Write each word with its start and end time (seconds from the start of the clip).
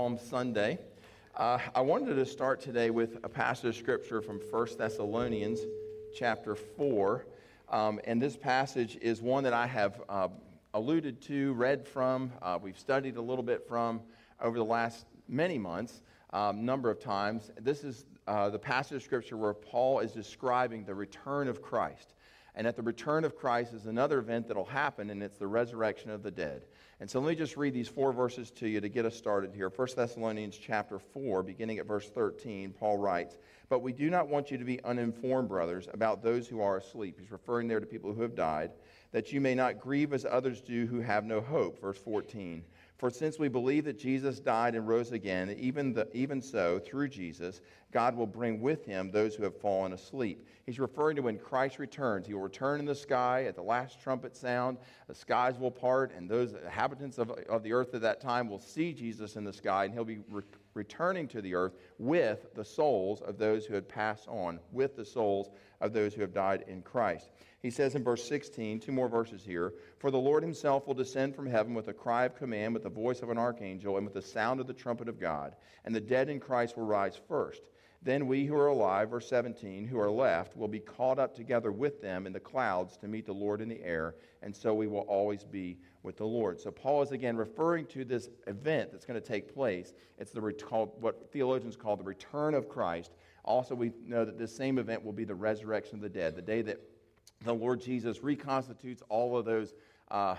Palm 0.00 0.16
Sunday. 0.16 0.78
Uh, 1.36 1.58
I 1.74 1.80
wanted 1.80 2.14
to 2.14 2.24
start 2.24 2.60
today 2.60 2.90
with 2.90 3.18
a 3.24 3.28
passage 3.28 3.64
of 3.64 3.74
scripture 3.74 4.22
from 4.22 4.38
1 4.38 4.68
Thessalonians 4.78 5.58
chapter 6.14 6.54
4. 6.54 7.26
Um, 7.68 7.98
and 8.04 8.22
this 8.22 8.36
passage 8.36 8.96
is 9.02 9.20
one 9.20 9.42
that 9.42 9.52
I 9.52 9.66
have 9.66 10.00
uh, 10.08 10.28
alluded 10.72 11.20
to, 11.22 11.52
read 11.54 11.84
from, 11.84 12.30
uh, 12.40 12.60
we've 12.62 12.78
studied 12.78 13.16
a 13.16 13.20
little 13.20 13.42
bit 13.42 13.66
from 13.66 14.00
over 14.40 14.56
the 14.56 14.64
last 14.64 15.04
many 15.26 15.58
months, 15.58 16.00
um, 16.32 16.64
number 16.64 16.90
of 16.90 17.00
times. 17.00 17.50
This 17.60 17.82
is 17.82 18.04
uh, 18.28 18.50
the 18.50 18.58
passage 18.60 18.98
of 18.98 19.02
scripture 19.02 19.36
where 19.36 19.52
Paul 19.52 19.98
is 19.98 20.12
describing 20.12 20.84
the 20.84 20.94
return 20.94 21.48
of 21.48 21.60
Christ. 21.60 22.14
And 22.54 22.68
at 22.68 22.76
the 22.76 22.82
return 22.82 23.24
of 23.24 23.34
Christ 23.34 23.74
is 23.74 23.86
another 23.86 24.20
event 24.20 24.46
that 24.46 24.56
will 24.56 24.64
happen, 24.64 25.10
and 25.10 25.24
it's 25.24 25.38
the 25.38 25.48
resurrection 25.48 26.10
of 26.10 26.22
the 26.22 26.30
dead. 26.30 26.66
And 27.00 27.08
so 27.08 27.20
let 27.20 27.28
me 27.28 27.36
just 27.36 27.56
read 27.56 27.74
these 27.74 27.86
four 27.86 28.12
verses 28.12 28.50
to 28.52 28.68
you 28.68 28.80
to 28.80 28.88
get 28.88 29.06
us 29.06 29.14
started 29.14 29.54
here. 29.54 29.70
1 29.70 29.88
Thessalonians 29.94 30.58
chapter 30.58 30.98
4, 30.98 31.44
beginning 31.44 31.78
at 31.78 31.86
verse 31.86 32.08
13, 32.08 32.72
Paul 32.72 32.98
writes, 32.98 33.36
But 33.68 33.82
we 33.82 33.92
do 33.92 34.10
not 34.10 34.28
want 34.28 34.50
you 34.50 34.58
to 34.58 34.64
be 34.64 34.82
uninformed, 34.82 35.48
brothers, 35.48 35.86
about 35.92 36.24
those 36.24 36.48
who 36.48 36.60
are 36.60 36.78
asleep. 36.78 37.20
He's 37.20 37.30
referring 37.30 37.68
there 37.68 37.78
to 37.78 37.86
people 37.86 38.12
who 38.12 38.22
have 38.22 38.34
died, 38.34 38.72
that 39.12 39.32
you 39.32 39.40
may 39.40 39.54
not 39.54 39.78
grieve 39.78 40.12
as 40.12 40.26
others 40.28 40.60
do 40.60 40.86
who 40.86 41.00
have 41.00 41.24
no 41.24 41.40
hope. 41.40 41.80
Verse 41.80 41.98
14. 41.98 42.64
For 42.96 43.10
since 43.10 43.38
we 43.38 43.46
believe 43.46 43.84
that 43.84 43.96
Jesus 43.96 44.40
died 44.40 44.74
and 44.74 44.88
rose 44.88 45.12
again, 45.12 45.54
even, 45.56 45.92
the, 45.92 46.08
even 46.16 46.42
so, 46.42 46.80
through 46.80 47.10
Jesus, 47.10 47.60
God 47.90 48.16
will 48.16 48.26
bring 48.26 48.60
with 48.60 48.84
him 48.84 49.10
those 49.10 49.34
who 49.34 49.44
have 49.44 49.58
fallen 49.58 49.94
asleep. 49.94 50.46
He's 50.66 50.78
referring 50.78 51.16
to 51.16 51.22
when 51.22 51.38
Christ 51.38 51.78
returns. 51.78 52.26
He 52.26 52.34
will 52.34 52.42
return 52.42 52.80
in 52.80 52.84
the 52.84 52.94
sky 52.94 53.44
at 53.44 53.54
the 53.54 53.62
last 53.62 53.98
trumpet 54.02 54.36
sound. 54.36 54.76
The 55.06 55.14
skies 55.14 55.58
will 55.58 55.70
part, 55.70 56.12
and 56.14 56.28
those 56.28 56.52
inhabitants 56.52 57.16
of, 57.16 57.30
of 57.30 57.62
the 57.62 57.72
earth 57.72 57.94
at 57.94 58.02
that 58.02 58.20
time 58.20 58.50
will 58.50 58.58
see 58.58 58.92
Jesus 58.92 59.36
in 59.36 59.44
the 59.44 59.52
sky, 59.52 59.86
and 59.86 59.94
he'll 59.94 60.04
be 60.04 60.18
re- 60.30 60.42
returning 60.74 61.26
to 61.28 61.40
the 61.40 61.54
earth 61.54 61.72
with 61.98 62.54
the 62.54 62.64
souls 62.64 63.22
of 63.22 63.38
those 63.38 63.64
who 63.64 63.72
had 63.72 63.88
passed 63.88 64.28
on, 64.28 64.60
with 64.70 64.94
the 64.94 65.04
souls 65.04 65.48
of 65.80 65.94
those 65.94 66.12
who 66.12 66.20
have 66.20 66.34
died 66.34 66.64
in 66.68 66.82
Christ. 66.82 67.30
He 67.60 67.70
says 67.70 67.94
in 67.94 68.04
verse 68.04 68.28
16, 68.28 68.80
two 68.80 68.92
more 68.92 69.08
verses 69.08 69.42
here 69.42 69.72
For 69.98 70.10
the 70.10 70.18
Lord 70.18 70.42
himself 70.42 70.86
will 70.86 70.94
descend 70.94 71.34
from 71.34 71.46
heaven 71.46 71.72
with 71.72 71.88
a 71.88 71.94
cry 71.94 72.26
of 72.26 72.36
command, 72.36 72.74
with 72.74 72.82
the 72.82 72.90
voice 72.90 73.22
of 73.22 73.30
an 73.30 73.38
archangel, 73.38 73.96
and 73.96 74.04
with 74.04 74.14
the 74.14 74.22
sound 74.22 74.60
of 74.60 74.66
the 74.66 74.74
trumpet 74.74 75.08
of 75.08 75.18
God, 75.18 75.56
and 75.86 75.94
the 75.94 76.00
dead 76.00 76.28
in 76.28 76.38
Christ 76.38 76.76
will 76.76 76.84
rise 76.84 77.18
first. 77.28 77.62
Then 78.00 78.28
we 78.28 78.44
who 78.44 78.54
are 78.54 78.68
alive, 78.68 79.10
verse 79.10 79.28
17, 79.28 79.86
who 79.86 79.98
are 79.98 80.10
left, 80.10 80.56
will 80.56 80.68
be 80.68 80.78
caught 80.78 81.18
up 81.18 81.34
together 81.34 81.72
with 81.72 82.00
them 82.00 82.26
in 82.26 82.32
the 82.32 82.38
clouds 82.38 82.96
to 82.98 83.08
meet 83.08 83.26
the 83.26 83.32
Lord 83.32 83.60
in 83.60 83.68
the 83.68 83.82
air, 83.82 84.14
and 84.40 84.54
so 84.54 84.72
we 84.72 84.86
will 84.86 85.00
always 85.00 85.42
be 85.42 85.78
with 86.04 86.16
the 86.16 86.24
Lord. 86.24 86.60
So 86.60 86.70
Paul 86.70 87.02
is 87.02 87.10
again 87.10 87.36
referring 87.36 87.86
to 87.86 88.04
this 88.04 88.28
event 88.46 88.92
that's 88.92 89.04
going 89.04 89.20
to 89.20 89.26
take 89.26 89.52
place. 89.52 89.92
It's 90.16 90.30
the 90.30 90.40
called, 90.52 90.92
what 91.00 91.32
theologians 91.32 91.74
call 91.74 91.96
the 91.96 92.04
return 92.04 92.54
of 92.54 92.68
Christ. 92.68 93.10
Also, 93.44 93.74
we 93.74 93.90
know 94.06 94.24
that 94.24 94.38
this 94.38 94.54
same 94.54 94.78
event 94.78 95.04
will 95.04 95.12
be 95.12 95.24
the 95.24 95.34
resurrection 95.34 95.96
of 95.96 96.02
the 96.02 96.08
dead, 96.08 96.36
the 96.36 96.42
day 96.42 96.62
that 96.62 96.80
the 97.44 97.54
Lord 97.54 97.80
Jesus 97.80 98.22
reconstitutes 98.22 99.02
all 99.08 99.36
of 99.36 99.44
those 99.44 99.74
uh, 100.10 100.36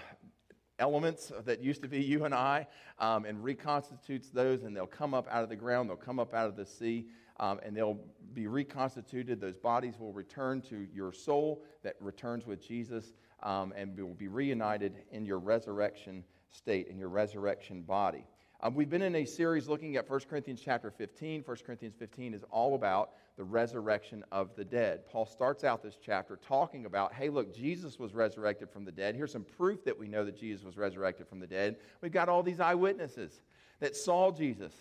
elements 0.80 1.32
that 1.46 1.62
used 1.62 1.82
to 1.82 1.88
be 1.90 2.02
you 2.02 2.26
and 2.26 2.34
I 2.34 2.68
um, 3.00 3.26
and 3.26 3.44
reconstitutes 3.44 4.30
those, 4.30 4.64
and 4.64 4.76
they'll 4.76 4.88
come 4.88 5.14
up 5.14 5.28
out 5.30 5.44
of 5.44 5.50
the 5.50 5.56
ground, 5.56 5.90
they'll 5.90 5.98
come 5.98 6.20
up 6.20 6.34
out 6.34 6.48
of 6.48 6.56
the 6.56 6.66
sea, 6.66 7.08
um, 7.40 7.60
and 7.64 7.76
they'll 7.76 8.00
be 8.34 8.48
reconstituted. 8.48 9.40
Those 9.40 9.58
bodies 9.58 9.96
will 10.00 10.14
return 10.14 10.62
to 10.64 10.88
your 10.94 11.12
soul 11.12 11.64
that 11.84 11.96
returns 12.00 12.46
with 12.46 12.66
Jesus 12.66 13.14
um, 13.44 13.74
and 13.76 13.98
will 13.98 14.14
be 14.14 14.28
reunited 14.28 14.96
in 15.12 15.26
your 15.26 15.40
resurrection 15.40 16.24
state, 16.52 16.88
in 16.88 16.98
your 16.98 17.10
resurrection 17.10 17.82
body. 17.82 18.26
Um, 18.62 18.76
we've 18.76 18.90
been 18.90 19.02
in 19.02 19.16
a 19.16 19.24
series 19.24 19.70
looking 19.70 19.96
at 19.96 20.10
1 20.10 20.20
Corinthians 20.30 20.60
chapter 20.64 20.92
15. 20.92 21.44
1 21.46 21.58
Corinthians 21.66 21.96
15 21.98 22.34
is 22.34 22.44
all 22.52 22.76
about 22.76 23.12
the 23.38 23.44
resurrection 23.44 24.22
of 24.34 24.54
the 24.58 24.66
dead. 24.66 25.08
Paul 25.08 25.26
starts 25.26 25.64
out 25.64 25.82
this 25.82 25.98
chapter 26.04 26.38
talking 26.46 26.86
about 26.86 27.14
hey, 27.14 27.30
look, 27.30 27.56
Jesus 27.56 27.98
was 27.98 28.14
resurrected 28.14 28.70
from 28.70 28.84
the 28.84 28.92
dead. 28.92 29.16
Here's 29.16 29.32
some 29.32 29.46
proof 29.46 29.86
that 29.86 29.98
we 29.98 30.10
know 30.10 30.26
that 30.26 30.38
Jesus 30.38 30.66
was 30.66 30.76
resurrected 30.76 31.30
from 31.30 31.40
the 31.40 31.48
dead. 31.48 31.78
We've 32.02 32.12
got 32.12 32.28
all 32.28 32.44
these 32.44 32.60
eyewitnesses 32.60 33.40
that 33.80 33.96
saw 33.96 34.30
Jesus 34.30 34.74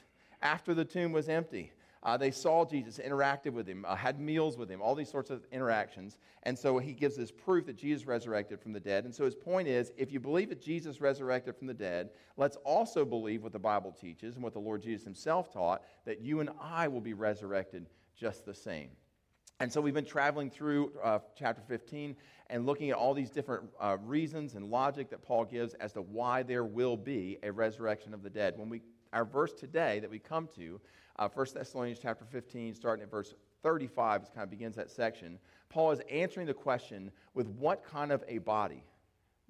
after 0.43 0.75
the 0.75 0.85
tomb 0.85 1.13
was 1.13 1.29
empty. 1.29 1.71
Uh, 2.03 2.17
they 2.17 2.31
saw 2.31 2.65
Jesus, 2.65 2.99
interacted 2.99 3.53
with 3.53 3.67
him, 3.67 3.85
uh, 3.87 3.97
had 3.97 4.21
meals 4.21 4.57
with 4.57 4.71
him, 4.71 4.81
all 4.81 4.95
these 4.95 5.11
sorts 5.11 5.31
of 5.31 5.45
interactions. 5.51 6.19
And 6.45 6.57
so 6.57 6.79
he 6.79 6.93
gives 6.93 7.17
this 7.17 7.33
proof 7.33 7.67
that 7.67 7.77
Jesus 7.77 8.07
resurrected 8.07 8.61
from 8.61 8.73
the 8.73 8.81
dead. 8.81 9.05
And 9.05 9.15
so 9.15 9.25
his 9.25 9.35
point 9.35 9.67
is 9.67 9.93
if 9.97 10.13
you 10.13 10.21
believe 10.21 10.49
that 10.51 10.63
Jesus 10.63 11.01
resurrected 11.01 11.57
from 11.57 11.67
the 11.67 11.75
dead, 11.75 12.11
let's 12.37 12.57
also 12.65 13.05
believe 13.05 13.43
what 13.43 13.53
the 13.53 13.59
Bible 13.59 13.93
teaches 13.93 14.37
and 14.37 14.45
what 14.45 14.53
the 14.53 14.61
Lord 14.61 14.83
Jesus 14.83 15.05
himself 15.05 15.53
taught 15.53 15.83
that 16.05 16.21
you 16.21 16.41
and 16.41 16.51
I 16.61 16.89
will 16.89 17.01
be 17.01 17.15
resurrected 17.15 17.87
just 18.17 18.47
the 18.47 18.55
same. 18.55 18.91
And 19.61 19.73
so 19.73 19.81
we've 19.81 19.95
been 19.95 20.05
traveling 20.05 20.51
through 20.51 20.93
uh, 21.03 21.19
chapter 21.37 21.63
15 21.67 22.15
and 22.49 22.65
looking 22.65 22.91
at 22.91 22.97
all 22.97 23.13
these 23.13 23.31
different 23.31 23.65
uh, 23.81 23.97
reasons 24.05 24.55
and 24.55 24.71
logic 24.71 25.11
that 25.11 25.23
Paul 25.23 25.45
gives 25.45 25.75
as 25.75 25.93
to 25.95 26.03
why 26.03 26.45
there 26.45 26.65
will 26.65 26.97
be 26.97 27.39
a 27.43 27.51
resurrection 27.51 28.15
of 28.15 28.23
the 28.23 28.31
dead. 28.31 28.57
When 28.57 28.69
we, 28.69 28.83
our 29.13 29.25
verse 29.25 29.53
today 29.53 29.99
that 29.99 30.11
we 30.11 30.21
come 30.21 30.49
to 30.55 30.81
uh, 31.19 31.29
1 31.29 31.47
Thessalonians 31.55 31.99
chapter 32.01 32.25
15, 32.25 32.75
starting 32.75 33.03
at 33.03 33.11
verse 33.11 33.35
35, 33.63 34.23
it 34.23 34.29
kind 34.35 34.45
of 34.45 34.51
begins 34.51 34.77
that 34.77 34.91
section. 34.91 35.39
Paul 35.69 35.91
is 35.91 36.01
answering 36.11 36.47
the 36.47 36.55
question 36.55 37.11
with 37.35 37.49
what 37.49 37.85
kind 37.85 38.13
of 38.13 38.23
a 38.29 38.39
body 38.39 38.85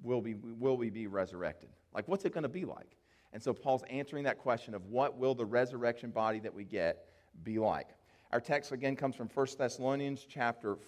will 0.03 0.21
we, 0.21 0.34
will 0.34 0.77
we 0.77 0.91
be 0.91 1.07
resurrected? 1.07 1.69
Like, 1.95 2.09
what's 2.09 2.25
it 2.25 2.33
going 2.33 2.43
to 2.43 2.49
be 2.49 2.65
like? 2.65 2.97
And 3.33 3.43
so 3.43 3.53
Paul's 3.53 3.83
answering 3.91 4.25
that 4.25 4.39
question 4.39 4.75
of 4.75 4.87
what 4.87 5.19
will 5.19 5.34
the 5.34 5.45
resurrection 5.45 6.11
body 6.11 6.41
that 6.41 6.55
we 6.55 6.65
get 6.65 7.09
be 7.45 7.59
like? 7.59 7.89
Our 8.33 8.41
text 8.41 8.73
again 8.73 8.97
comes 8.97 9.17
from 9.17 9.28
1 9.28 9.47
Thessalonians 9.59 10.27
chapter 10.28 10.78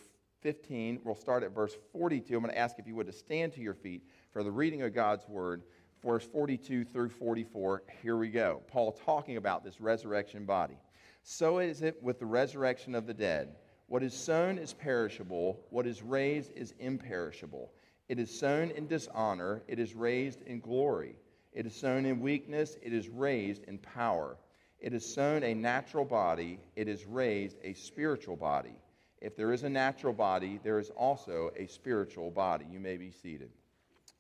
15. 0.43 1.01
We'll 1.05 1.15
start 1.15 1.43
at 1.43 1.55
verse 1.55 1.77
42. 1.93 2.35
I'm 2.35 2.43
going 2.43 2.53
to 2.53 2.59
ask 2.59 2.79
if 2.79 2.87
you 2.87 2.95
would 2.97 3.07
to 3.07 3.13
stand 3.13 3.53
to 3.55 3.61
your 3.61 3.75
feet 3.75 4.03
for 4.33 4.43
the 4.43 4.51
reading 4.51 4.83
of 4.83 4.95
God's 4.95 5.29
word 5.29 5.63
verse 6.03 6.27
42 6.27 6.85
through 6.85 7.11
44. 7.11 7.83
Here 8.03 8.17
we 8.17 8.29
go. 8.29 8.63
Paul 8.69 8.93
talking 9.05 9.37
about 9.37 9.65
this 9.65 9.81
resurrection 9.81 10.45
body. 10.45 10.79
So 11.23 11.59
is 11.59 11.83
it 11.83 12.03
with 12.03 12.19
the 12.19 12.27
resurrection 12.27 12.95
of 12.95 13.07
the 13.07 13.15
dead. 13.15 13.57
What 13.89 14.03
is 14.03 14.15
sown 14.15 14.57
is 14.57 14.73
perishable, 14.73 15.61
what 15.71 15.87
is 15.87 16.03
raised 16.03 16.53
is 16.55 16.75
imperishable. 16.79 17.73
It 18.09 18.19
is 18.19 18.31
sown 18.31 18.71
in 18.71 18.87
dishonor, 18.87 19.63
it 19.67 19.79
is 19.79 19.95
raised 19.95 20.43
in 20.43 20.61
glory. 20.61 21.17
It 21.53 21.67
is 21.67 21.75
sown 21.75 22.07
in 22.07 22.21
weakness, 22.21 22.77
it 22.83 22.93
is 22.93 23.09
raised 23.09 23.65
in 23.65 23.79
power. 23.79 24.37
It 24.79 24.95
is 24.95 25.05
sown 25.05 25.43
a 25.43 25.55
natural 25.55 26.05
body, 26.05 26.61
it 26.77 26.89
is 26.89 27.05
raised 27.05 27.57
a 27.63 27.75
spiritual 27.75 28.37
body. 28.37 28.77
If 29.21 29.37
there 29.37 29.53
is 29.53 29.65
a 29.65 29.69
natural 29.69 30.15
body, 30.15 30.61
there 30.63 30.79
is 30.79 30.91
also 30.91 31.51
a 31.57 31.67
spiritual 31.67 32.31
body. 32.31 32.67
You 32.71 32.81
may 32.81 32.97
be 32.97 33.11
seated. 33.11 33.51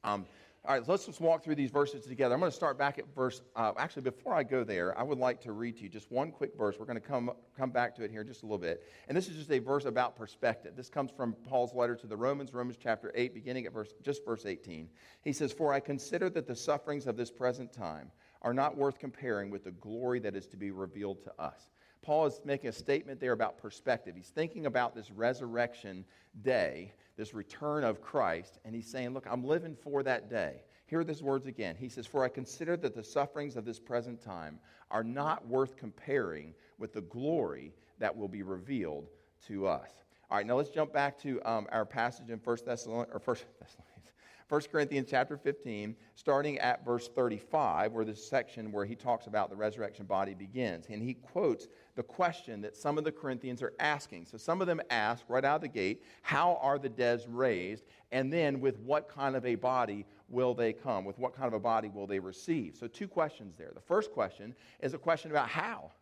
Um, 0.04 0.26
all 0.66 0.74
right, 0.74 0.86
let's 0.86 1.06
just 1.06 1.22
walk 1.22 1.42
through 1.42 1.54
these 1.54 1.70
verses 1.70 2.04
together. 2.04 2.34
I'm 2.34 2.40
going 2.40 2.50
to 2.50 2.56
start 2.56 2.76
back 2.76 2.98
at 2.98 3.06
verse. 3.14 3.40
Uh, 3.56 3.72
actually, 3.78 4.02
before 4.02 4.34
I 4.34 4.42
go 4.42 4.62
there, 4.62 4.96
I 4.98 5.02
would 5.02 5.16
like 5.16 5.40
to 5.42 5.52
read 5.52 5.78
to 5.78 5.84
you 5.84 5.88
just 5.88 6.12
one 6.12 6.30
quick 6.30 6.54
verse. 6.54 6.76
We're 6.78 6.84
going 6.84 7.00
to 7.00 7.06
come 7.06 7.30
come 7.56 7.70
back 7.70 7.96
to 7.96 8.04
it 8.04 8.10
here 8.10 8.20
in 8.20 8.26
just 8.26 8.42
a 8.42 8.44
little 8.44 8.58
bit. 8.58 8.82
And 9.08 9.16
this 9.16 9.28
is 9.28 9.36
just 9.36 9.50
a 9.50 9.58
verse 9.58 9.86
about 9.86 10.16
perspective. 10.16 10.76
This 10.76 10.90
comes 10.90 11.10
from 11.10 11.32
Paul's 11.48 11.74
letter 11.74 11.96
to 11.96 12.06
the 12.06 12.16
Romans, 12.16 12.52
Romans 12.52 12.76
chapter 12.78 13.10
8, 13.14 13.32
beginning 13.32 13.64
at 13.64 13.72
verse 13.72 13.94
just 14.02 14.22
verse 14.22 14.44
18. 14.44 14.90
He 15.22 15.32
says, 15.32 15.50
"For 15.50 15.72
I 15.72 15.80
consider 15.80 16.28
that 16.28 16.46
the 16.46 16.54
sufferings 16.54 17.06
of 17.06 17.16
this 17.16 17.30
present 17.30 17.72
time 17.72 18.12
are 18.42 18.52
not 18.52 18.76
worth 18.76 18.98
comparing 18.98 19.48
with 19.48 19.64
the 19.64 19.72
glory 19.72 20.18
that 20.20 20.36
is 20.36 20.46
to 20.48 20.58
be 20.58 20.72
revealed 20.72 21.22
to 21.22 21.32
us." 21.40 21.70
Paul 22.02 22.26
is 22.26 22.40
making 22.44 22.68
a 22.68 22.72
statement 22.72 23.18
there 23.18 23.32
about 23.32 23.56
perspective. 23.56 24.14
He's 24.14 24.28
thinking 24.28 24.66
about 24.66 24.94
this 24.94 25.10
resurrection 25.10 26.04
day 26.42 26.92
this 27.16 27.34
return 27.34 27.84
of 27.84 28.00
Christ, 28.00 28.58
and 28.64 28.74
he's 28.74 28.86
saying, 28.86 29.10
Look, 29.10 29.26
I'm 29.30 29.44
living 29.44 29.76
for 29.82 30.02
that 30.02 30.30
day. 30.30 30.62
Hear 30.86 31.04
these 31.04 31.22
words 31.22 31.46
again. 31.46 31.76
He 31.78 31.88
says, 31.88 32.06
For 32.06 32.24
I 32.24 32.28
consider 32.28 32.76
that 32.78 32.94
the 32.94 33.04
sufferings 33.04 33.56
of 33.56 33.64
this 33.64 33.78
present 33.78 34.20
time 34.20 34.58
are 34.90 35.04
not 35.04 35.46
worth 35.46 35.76
comparing 35.76 36.54
with 36.78 36.92
the 36.92 37.02
glory 37.02 37.72
that 37.98 38.16
will 38.16 38.28
be 38.28 38.42
revealed 38.42 39.08
to 39.46 39.66
us. 39.66 39.90
All 40.30 40.38
right, 40.38 40.46
now 40.46 40.56
let's 40.56 40.70
jump 40.70 40.92
back 40.92 41.20
to 41.22 41.40
um, 41.44 41.66
our 41.70 41.84
passage 41.84 42.30
in 42.30 42.38
1 42.38 42.58
Thessalonians, 42.66 43.10
or 43.12 43.20
1 43.24 43.36
Thessalonians, 43.60 44.12
1 44.50 44.62
Corinthians 44.72 45.06
chapter 45.08 45.36
15, 45.36 45.94
starting 46.16 46.58
at 46.58 46.84
verse 46.84 47.06
35, 47.06 47.92
where 47.92 48.04
this 48.04 48.28
section 48.28 48.72
where 48.72 48.84
he 48.84 48.96
talks 48.96 49.28
about 49.28 49.48
the 49.48 49.54
resurrection 49.54 50.06
body 50.06 50.34
begins. 50.34 50.86
And 50.90 51.00
he 51.00 51.14
quotes 51.14 51.68
the 51.94 52.02
question 52.02 52.60
that 52.62 52.76
some 52.76 52.98
of 52.98 53.04
the 53.04 53.12
Corinthians 53.12 53.62
are 53.62 53.74
asking. 53.78 54.26
So 54.26 54.36
some 54.36 54.60
of 54.60 54.66
them 54.66 54.80
ask 54.90 55.24
right 55.28 55.44
out 55.44 55.56
of 55.56 55.60
the 55.62 55.68
gate, 55.68 56.02
How 56.22 56.58
are 56.60 56.80
the 56.80 56.88
dead 56.88 57.22
raised? 57.28 57.84
And 58.10 58.32
then, 58.32 58.60
with 58.60 58.80
what 58.80 59.08
kind 59.08 59.36
of 59.36 59.46
a 59.46 59.54
body 59.54 60.04
will 60.28 60.52
they 60.52 60.72
come? 60.72 61.04
With 61.04 61.16
what 61.20 61.32
kind 61.32 61.46
of 61.46 61.54
a 61.54 61.60
body 61.60 61.88
will 61.88 62.08
they 62.08 62.18
receive? 62.18 62.74
So, 62.74 62.88
two 62.88 63.06
questions 63.06 63.54
there. 63.56 63.70
The 63.72 63.80
first 63.80 64.10
question 64.10 64.56
is 64.80 64.94
a 64.94 64.98
question 64.98 65.30
about 65.30 65.48
how. 65.48 65.92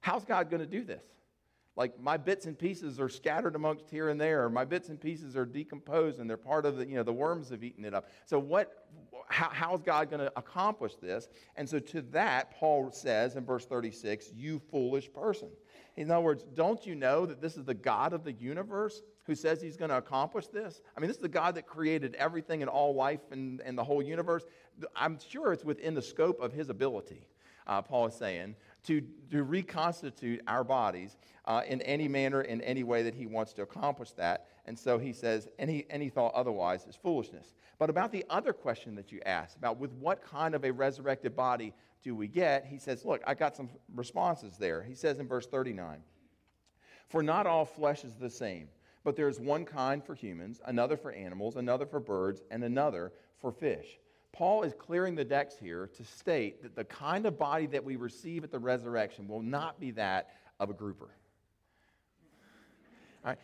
How's 0.00 0.26
God 0.26 0.50
going 0.50 0.60
to 0.60 0.66
do 0.66 0.84
this? 0.84 1.02
Like 1.76 2.00
my 2.00 2.16
bits 2.16 2.46
and 2.46 2.58
pieces 2.58 2.98
are 2.98 3.08
scattered 3.08 3.54
amongst 3.54 3.90
here 3.90 4.08
and 4.08 4.18
there. 4.18 4.48
My 4.48 4.64
bits 4.64 4.88
and 4.88 4.98
pieces 4.98 5.36
are 5.36 5.44
decomposed 5.44 6.18
and 6.18 6.28
they're 6.28 6.38
part 6.38 6.64
of 6.64 6.78
the, 6.78 6.86
you 6.86 6.94
know, 6.94 7.02
the 7.02 7.12
worms 7.12 7.50
have 7.50 7.62
eaten 7.62 7.84
it 7.84 7.92
up. 7.92 8.08
So 8.24 8.38
what, 8.38 8.86
how, 9.28 9.50
how's 9.52 9.82
God 9.82 10.08
going 10.08 10.20
to 10.20 10.32
accomplish 10.36 10.94
this? 10.94 11.28
And 11.54 11.68
so 11.68 11.78
to 11.78 12.00
that, 12.12 12.50
Paul 12.52 12.90
says 12.92 13.36
in 13.36 13.44
verse 13.44 13.66
36, 13.66 14.30
you 14.34 14.58
foolish 14.70 15.12
person. 15.12 15.48
In 15.96 16.10
other 16.10 16.22
words, 16.22 16.44
don't 16.54 16.84
you 16.86 16.94
know 16.94 17.26
that 17.26 17.42
this 17.42 17.58
is 17.58 17.64
the 17.64 17.74
God 17.74 18.14
of 18.14 18.24
the 18.24 18.32
universe 18.32 19.02
who 19.24 19.34
says 19.34 19.60
he's 19.60 19.76
going 19.76 19.90
to 19.90 19.98
accomplish 19.98 20.46
this? 20.46 20.80
I 20.96 21.00
mean, 21.00 21.08
this 21.08 21.16
is 21.16 21.22
the 21.22 21.28
God 21.28 21.56
that 21.56 21.66
created 21.66 22.14
everything 22.14 22.62
and 22.62 22.70
all 22.70 22.94
life 22.94 23.20
and, 23.30 23.60
and 23.62 23.76
the 23.76 23.84
whole 23.84 24.02
universe. 24.02 24.44
I'm 24.94 25.18
sure 25.28 25.52
it's 25.52 25.64
within 25.64 25.94
the 25.94 26.02
scope 26.02 26.40
of 26.40 26.52
his 26.52 26.70
ability, 26.70 27.26
uh, 27.66 27.82
Paul 27.82 28.06
is 28.06 28.14
saying, 28.14 28.54
to, 28.86 29.02
to 29.30 29.42
reconstitute 29.42 30.40
our 30.46 30.64
bodies 30.64 31.16
uh, 31.44 31.62
in 31.66 31.82
any 31.82 32.08
manner, 32.08 32.42
in 32.42 32.60
any 32.62 32.84
way 32.84 33.02
that 33.02 33.14
he 33.14 33.26
wants 33.26 33.52
to 33.54 33.62
accomplish 33.62 34.12
that. 34.12 34.46
And 34.66 34.78
so 34.78 34.98
he 34.98 35.12
says, 35.12 35.48
any, 35.58 35.86
any 35.90 36.08
thought 36.08 36.34
otherwise 36.34 36.86
is 36.86 36.96
foolishness. 36.96 37.54
But 37.78 37.90
about 37.90 38.12
the 38.12 38.24
other 38.30 38.52
question 38.52 38.94
that 38.96 39.12
you 39.12 39.20
asked, 39.26 39.56
about 39.56 39.78
with 39.78 39.92
what 39.92 40.22
kind 40.22 40.54
of 40.54 40.64
a 40.64 40.72
resurrected 40.72 41.36
body 41.36 41.72
do 42.02 42.14
we 42.14 42.28
get, 42.28 42.66
he 42.66 42.78
says, 42.78 43.04
look, 43.04 43.22
I 43.26 43.34
got 43.34 43.56
some 43.56 43.68
responses 43.94 44.56
there. 44.56 44.82
He 44.82 44.94
says 44.94 45.18
in 45.18 45.26
verse 45.26 45.46
39 45.46 45.98
For 47.08 47.22
not 47.22 47.46
all 47.46 47.64
flesh 47.64 48.04
is 48.04 48.14
the 48.14 48.30
same, 48.30 48.68
but 49.04 49.16
there 49.16 49.28
is 49.28 49.40
one 49.40 49.64
kind 49.64 50.04
for 50.04 50.14
humans, 50.14 50.60
another 50.64 50.96
for 50.96 51.12
animals, 51.12 51.56
another 51.56 51.86
for 51.86 52.00
birds, 52.00 52.42
and 52.50 52.62
another 52.64 53.12
for 53.40 53.52
fish. 53.52 53.98
Paul 54.36 54.64
is 54.64 54.74
clearing 54.74 55.14
the 55.14 55.24
decks 55.24 55.56
here 55.58 55.88
to 55.96 56.04
state 56.04 56.62
that 56.62 56.76
the 56.76 56.84
kind 56.84 57.24
of 57.24 57.38
body 57.38 57.64
that 57.68 57.82
we 57.82 57.96
receive 57.96 58.44
at 58.44 58.50
the 58.50 58.58
resurrection 58.58 59.28
will 59.28 59.42
not 59.42 59.80
be 59.80 59.92
that 59.92 60.28
of 60.60 60.68
a 60.68 60.74
grouper. 60.74 61.08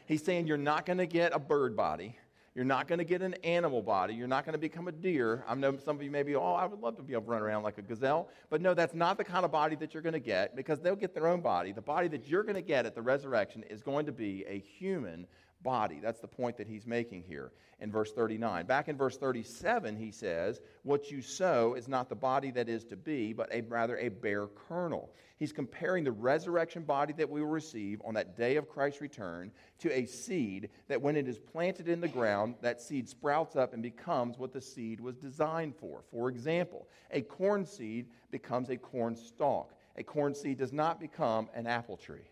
He's 0.06 0.22
saying 0.22 0.46
you're 0.46 0.58
not 0.58 0.84
going 0.84 0.98
to 0.98 1.06
get 1.06 1.34
a 1.34 1.38
bird 1.38 1.74
body. 1.74 2.16
You're 2.54 2.66
not 2.66 2.86
going 2.86 2.98
to 2.98 3.04
get 3.04 3.22
an 3.22 3.32
animal 3.42 3.80
body. 3.80 4.12
You're 4.14 4.28
not 4.28 4.44
going 4.44 4.52
to 4.52 4.58
become 4.58 4.86
a 4.86 4.92
deer. 4.92 5.42
I 5.48 5.54
know 5.54 5.74
some 5.78 5.96
of 5.96 6.02
you 6.02 6.10
may 6.10 6.22
be, 6.22 6.36
oh, 6.36 6.52
I 6.52 6.66
would 6.66 6.80
love 6.80 6.96
to 6.96 7.02
be 7.02 7.14
able 7.14 7.22
to 7.22 7.30
run 7.30 7.40
around 7.40 7.62
like 7.62 7.78
a 7.78 7.82
gazelle. 7.82 8.28
But 8.50 8.60
no, 8.60 8.74
that's 8.74 8.92
not 8.92 9.16
the 9.16 9.24
kind 9.24 9.46
of 9.46 9.50
body 9.50 9.74
that 9.76 9.94
you're 9.94 10.02
going 10.02 10.12
to 10.12 10.20
get 10.20 10.54
because 10.54 10.78
they'll 10.78 10.94
get 10.94 11.14
their 11.14 11.26
own 11.26 11.40
body. 11.40 11.72
The 11.72 11.80
body 11.80 12.08
that 12.08 12.28
you're 12.28 12.42
going 12.42 12.56
to 12.56 12.62
get 12.62 12.84
at 12.84 12.94
the 12.94 13.00
resurrection 13.00 13.64
is 13.70 13.80
going 13.80 14.04
to 14.04 14.12
be 14.12 14.44
a 14.46 14.58
human 14.58 15.26
body. 15.62 16.00
That's 16.02 16.20
the 16.20 16.28
point 16.28 16.56
that 16.56 16.66
he's 16.66 16.86
making 16.86 17.22
here 17.22 17.52
in 17.80 17.90
verse 17.90 18.12
39. 18.12 18.66
Back 18.66 18.88
in 18.88 18.96
verse 18.96 19.16
37, 19.16 19.96
he 19.96 20.10
says, 20.10 20.60
What 20.82 21.10
you 21.10 21.20
sow 21.20 21.74
is 21.74 21.88
not 21.88 22.08
the 22.08 22.14
body 22.14 22.50
that 22.52 22.68
is 22.68 22.84
to 22.84 22.96
be, 22.96 23.32
but 23.32 23.52
a, 23.52 23.60
rather 23.62 23.98
a 23.98 24.08
bare 24.08 24.46
kernel. 24.68 25.10
He's 25.36 25.52
comparing 25.52 26.04
the 26.04 26.12
resurrection 26.12 26.84
body 26.84 27.12
that 27.14 27.28
we 27.28 27.40
will 27.40 27.48
receive 27.48 28.00
on 28.04 28.14
that 28.14 28.36
day 28.36 28.56
of 28.56 28.68
Christ's 28.68 29.00
return 29.00 29.50
to 29.80 29.92
a 29.92 30.06
seed 30.06 30.68
that, 30.86 31.02
when 31.02 31.16
it 31.16 31.26
is 31.26 31.38
planted 31.38 31.88
in 31.88 32.00
the 32.00 32.08
ground, 32.08 32.54
that 32.62 32.80
seed 32.80 33.08
sprouts 33.08 33.56
up 33.56 33.74
and 33.74 33.82
becomes 33.82 34.38
what 34.38 34.52
the 34.52 34.60
seed 34.60 35.00
was 35.00 35.16
designed 35.16 35.74
for. 35.74 36.04
For 36.12 36.28
example, 36.28 36.86
a 37.10 37.22
corn 37.22 37.66
seed 37.66 38.06
becomes 38.30 38.70
a 38.70 38.76
corn 38.76 39.16
stalk. 39.16 39.74
A 39.96 40.04
corn 40.04 40.34
seed 40.34 40.58
does 40.58 40.72
not 40.72 41.00
become 41.00 41.48
an 41.54 41.66
apple 41.66 41.96
tree 41.96 42.31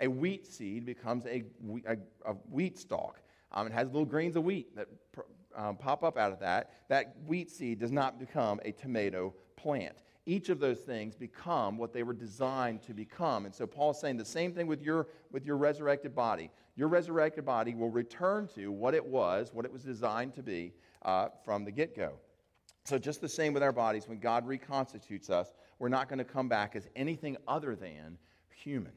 a 0.00 0.08
wheat 0.08 0.46
seed 0.46 0.84
becomes 0.86 1.26
a, 1.26 1.44
a, 1.86 1.96
a 2.26 2.32
wheat 2.50 2.78
stalk. 2.78 3.20
Um, 3.52 3.66
it 3.66 3.72
has 3.72 3.88
little 3.88 4.04
grains 4.04 4.36
of 4.36 4.44
wheat 4.44 4.74
that 4.76 4.88
um, 5.54 5.76
pop 5.76 6.04
up 6.04 6.16
out 6.16 6.32
of 6.32 6.40
that. 6.40 6.72
That 6.88 7.16
wheat 7.26 7.50
seed 7.50 7.80
does 7.80 7.92
not 7.92 8.18
become 8.18 8.60
a 8.64 8.72
tomato 8.72 9.34
plant. 9.56 10.02
Each 10.26 10.48
of 10.48 10.60
those 10.60 10.78
things 10.78 11.16
become 11.16 11.76
what 11.76 11.92
they 11.92 12.02
were 12.02 12.12
designed 12.12 12.82
to 12.82 12.94
become. 12.94 13.46
And 13.46 13.54
so 13.54 13.66
Paul's 13.66 14.00
saying 14.00 14.16
the 14.16 14.24
same 14.24 14.52
thing 14.52 14.66
with 14.66 14.82
your, 14.82 15.08
with 15.32 15.44
your 15.44 15.56
resurrected 15.56 16.14
body. 16.14 16.50
Your 16.76 16.88
resurrected 16.88 17.44
body 17.44 17.74
will 17.74 17.90
return 17.90 18.48
to 18.54 18.70
what 18.70 18.94
it 18.94 19.04
was, 19.04 19.50
what 19.52 19.64
it 19.64 19.72
was 19.72 19.82
designed 19.82 20.34
to 20.34 20.42
be 20.42 20.72
uh, 21.02 21.28
from 21.44 21.64
the 21.64 21.70
get 21.70 21.96
go. 21.96 22.12
So, 22.84 22.98
just 22.98 23.20
the 23.20 23.28
same 23.28 23.52
with 23.52 23.62
our 23.62 23.72
bodies, 23.72 24.08
when 24.08 24.18
God 24.18 24.46
reconstitutes 24.46 25.30
us, 25.30 25.52
we're 25.78 25.88
not 25.88 26.08
going 26.08 26.18
to 26.18 26.24
come 26.24 26.48
back 26.48 26.74
as 26.74 26.88
anything 26.96 27.36
other 27.46 27.76
than 27.76 28.18
human. 28.54 28.92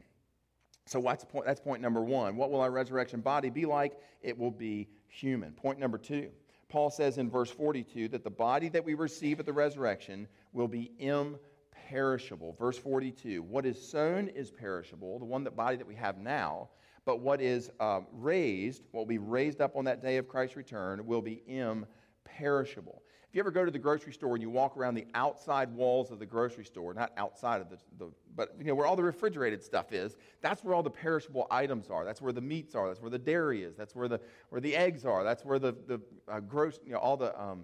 So 0.85 0.99
what's 0.99 1.23
point, 1.23 1.45
that's 1.45 1.61
point 1.61 1.81
number 1.81 2.01
one. 2.01 2.35
What 2.35 2.51
will 2.51 2.61
our 2.61 2.71
resurrection 2.71 3.21
body 3.21 3.49
be 3.49 3.65
like? 3.65 3.93
It 4.21 4.37
will 4.37 4.51
be 4.51 4.89
human. 5.07 5.53
Point 5.53 5.79
number 5.79 5.97
two. 5.97 6.29
Paul 6.67 6.89
says 6.89 7.19
in 7.19 7.29
verse 7.29 7.51
42 7.51 8.07
that 8.09 8.23
the 8.23 8.31
body 8.31 8.67
that 8.69 8.83
we 8.83 8.95
receive 8.95 9.39
at 9.39 9.45
the 9.45 9.53
resurrection 9.53 10.27
will 10.53 10.67
be 10.67 10.91
imperishable. 10.97 12.55
Verse 12.57 12.77
42 12.77 13.43
What 13.43 13.65
is 13.65 13.79
sown 13.79 14.27
is 14.29 14.49
perishable, 14.49 15.19
the 15.19 15.25
one 15.25 15.43
that 15.43 15.55
body 15.55 15.77
that 15.77 15.87
we 15.87 15.93
have 15.95 16.17
now, 16.17 16.69
but 17.05 17.19
what 17.19 17.41
is 17.41 17.69
uh, 17.79 17.99
raised, 18.11 18.81
what 18.91 19.01
will 19.01 19.05
be 19.05 19.19
raised 19.19 19.61
up 19.61 19.75
on 19.75 19.85
that 19.85 20.01
day 20.01 20.17
of 20.17 20.27
Christ's 20.27 20.57
return, 20.57 21.05
will 21.05 21.21
be 21.21 21.43
imperishable. 21.45 23.02
If 23.33 23.37
you 23.37 23.41
ever 23.41 23.49
go 23.49 23.65
to 23.65 23.71
the 23.71 23.79
grocery 23.79 24.13
store 24.13 24.35
and 24.35 24.43
you 24.43 24.51
walk 24.51 24.77
around 24.77 24.93
the 24.93 25.07
outside 25.15 25.73
walls 25.73 26.11
of 26.11 26.19
the 26.19 26.25
grocery 26.27 26.65
store, 26.65 26.93
not 26.93 27.11
outside 27.17 27.61
of 27.61 27.69
the, 27.71 27.77
the 27.97 28.11
but 28.35 28.53
you 28.59 28.65
know 28.65 28.75
where 28.75 28.85
all 28.85 28.95
the 28.95 29.01
refrigerated 29.01 29.63
stuff 29.63 29.91
is, 29.91 30.17
that's 30.41 30.63
where 30.63 30.75
all 30.75 30.83
the 30.83 30.91
perishable 30.91 31.47
items 31.49 31.89
are. 31.89 32.05
That's 32.05 32.21
where 32.21 32.31
the 32.31 32.41
meats 32.41 32.75
are. 32.75 32.87
That's 32.87 33.01
where 33.01 33.09
the 33.09 33.17
dairy 33.17 33.63
is. 33.63 33.75
That's 33.75 33.95
where 33.95 34.07
the 34.07 34.21
where 34.49 34.61
the 34.61 34.75
eggs 34.75 35.03
are. 35.03 35.23
That's 35.23 35.43
where 35.43 35.57
the 35.57 35.71
the 35.87 35.99
uh, 36.27 36.41
gross, 36.41 36.79
you 36.85 36.91
know, 36.91 36.99
all 36.99 37.17
the 37.17 37.35
um, 37.41 37.63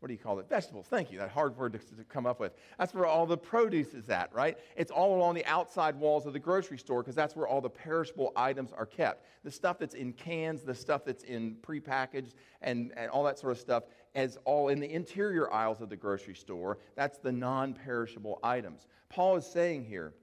what 0.00 0.06
do 0.06 0.14
you 0.14 0.18
call 0.18 0.38
it? 0.38 0.48
Vegetables. 0.48 0.86
Thank 0.86 1.12
you. 1.12 1.18
That 1.18 1.28
hard 1.28 1.54
word 1.58 1.74
to, 1.74 1.78
to, 1.78 2.04
come 2.04 2.24
up 2.24 2.40
with. 2.40 2.54
That's 2.78 2.94
where 2.94 3.04
all 3.04 3.26
the 3.26 3.36
produce 3.36 3.92
is 3.92 4.08
at, 4.08 4.34
right? 4.34 4.56
It's 4.74 4.90
all 4.90 5.14
along 5.14 5.34
the 5.34 5.44
outside 5.44 5.94
walls 5.94 6.24
of 6.24 6.32
the 6.32 6.38
grocery 6.38 6.78
store 6.78 7.02
because 7.02 7.14
that's 7.14 7.36
where 7.36 7.46
all 7.46 7.60
the 7.60 7.68
perishable 7.68 8.32
items 8.34 8.72
are 8.72 8.86
kept. 8.86 9.26
The 9.44 9.50
stuff 9.50 9.78
that's 9.78 9.94
in 9.94 10.14
cans, 10.14 10.62
the 10.62 10.74
stuff 10.74 11.04
that's 11.04 11.24
in 11.24 11.56
prepackaged, 11.56 12.32
and, 12.62 12.92
and 12.96 13.10
all 13.10 13.22
that 13.24 13.38
sort 13.38 13.52
of 13.52 13.58
stuff 13.58 13.84
is 14.14 14.38
all 14.44 14.68
in 14.68 14.80
the 14.80 14.92
interior 14.92 15.52
aisles 15.52 15.80
of 15.80 15.88
the 15.88 15.96
grocery 15.96 16.34
store. 16.34 16.78
That's 16.96 17.18
the 17.18 17.32
non 17.32 17.74
perishable 17.74 18.40
items. 18.42 18.86
Paul 19.08 19.36
is 19.36 19.46
saying 19.46 19.84
here 19.84 20.14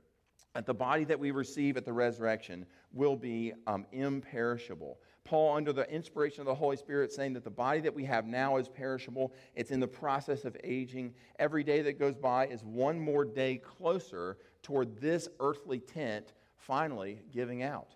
that 0.54 0.66
the 0.66 0.74
body 0.74 1.04
that 1.06 1.20
we 1.20 1.32
receive 1.32 1.78
at 1.78 1.86
the 1.86 1.94
resurrection 1.94 2.66
will 2.94 3.16
be 3.16 3.54
um, 3.68 3.86
imperishable. 3.92 5.00
Paul, 5.24 5.58
under 5.58 5.74
the 5.74 5.90
inspiration 5.92 6.40
of 6.40 6.48
the 6.48 6.56
Holy 6.56 6.78
Spirit, 6.78 7.12
saying 7.12 7.34
that 7.34 7.44
the 7.44 7.50
body 7.50 7.82
that 7.82 7.94
we 7.94 8.06
have 8.06 8.26
now 8.26 8.58
is 8.58 8.70
perishable. 8.70 9.34
It's 9.56 9.72
in 9.72 9.82
the 9.82 9.88
process 9.88 10.46
of 10.46 10.56
aging. 10.64 11.14
Every 11.38 11.64
day 11.64 11.82
that 11.82 12.00
goes 12.00 12.16
by 12.16 12.48
is 12.48 12.64
one 12.64 12.98
more 12.98 13.26
day 13.26 13.58
closer 13.58 14.38
toward 14.64 15.02
this 15.02 15.28
earthly 15.42 15.80
tent 15.80 16.34
finally 16.56 17.22
giving 17.32 17.62
out. 17.62 17.96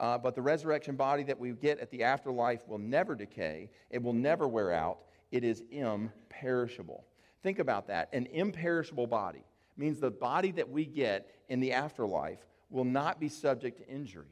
Uh, 0.00 0.18
but 0.18 0.34
the 0.34 0.42
resurrection 0.42 0.96
body 0.96 1.22
that 1.22 1.38
we 1.38 1.52
get 1.52 1.78
at 1.78 1.90
the 1.90 2.02
afterlife 2.02 2.66
will 2.66 2.78
never 2.78 3.14
decay, 3.14 3.70
it 3.90 4.02
will 4.02 4.12
never 4.12 4.48
wear 4.48 4.72
out. 4.72 5.02
It 5.32 5.42
is 5.42 5.64
imperishable. 5.70 7.04
Think 7.42 7.58
about 7.58 7.88
that. 7.88 8.10
An 8.12 8.26
imperishable 8.26 9.08
body 9.08 9.44
means 9.76 9.98
the 9.98 10.10
body 10.10 10.52
that 10.52 10.68
we 10.68 10.84
get 10.84 11.28
in 11.48 11.58
the 11.58 11.72
afterlife 11.72 12.38
will 12.70 12.84
not 12.84 13.18
be 13.18 13.28
subject 13.28 13.78
to 13.78 13.88
injury. 13.88 14.28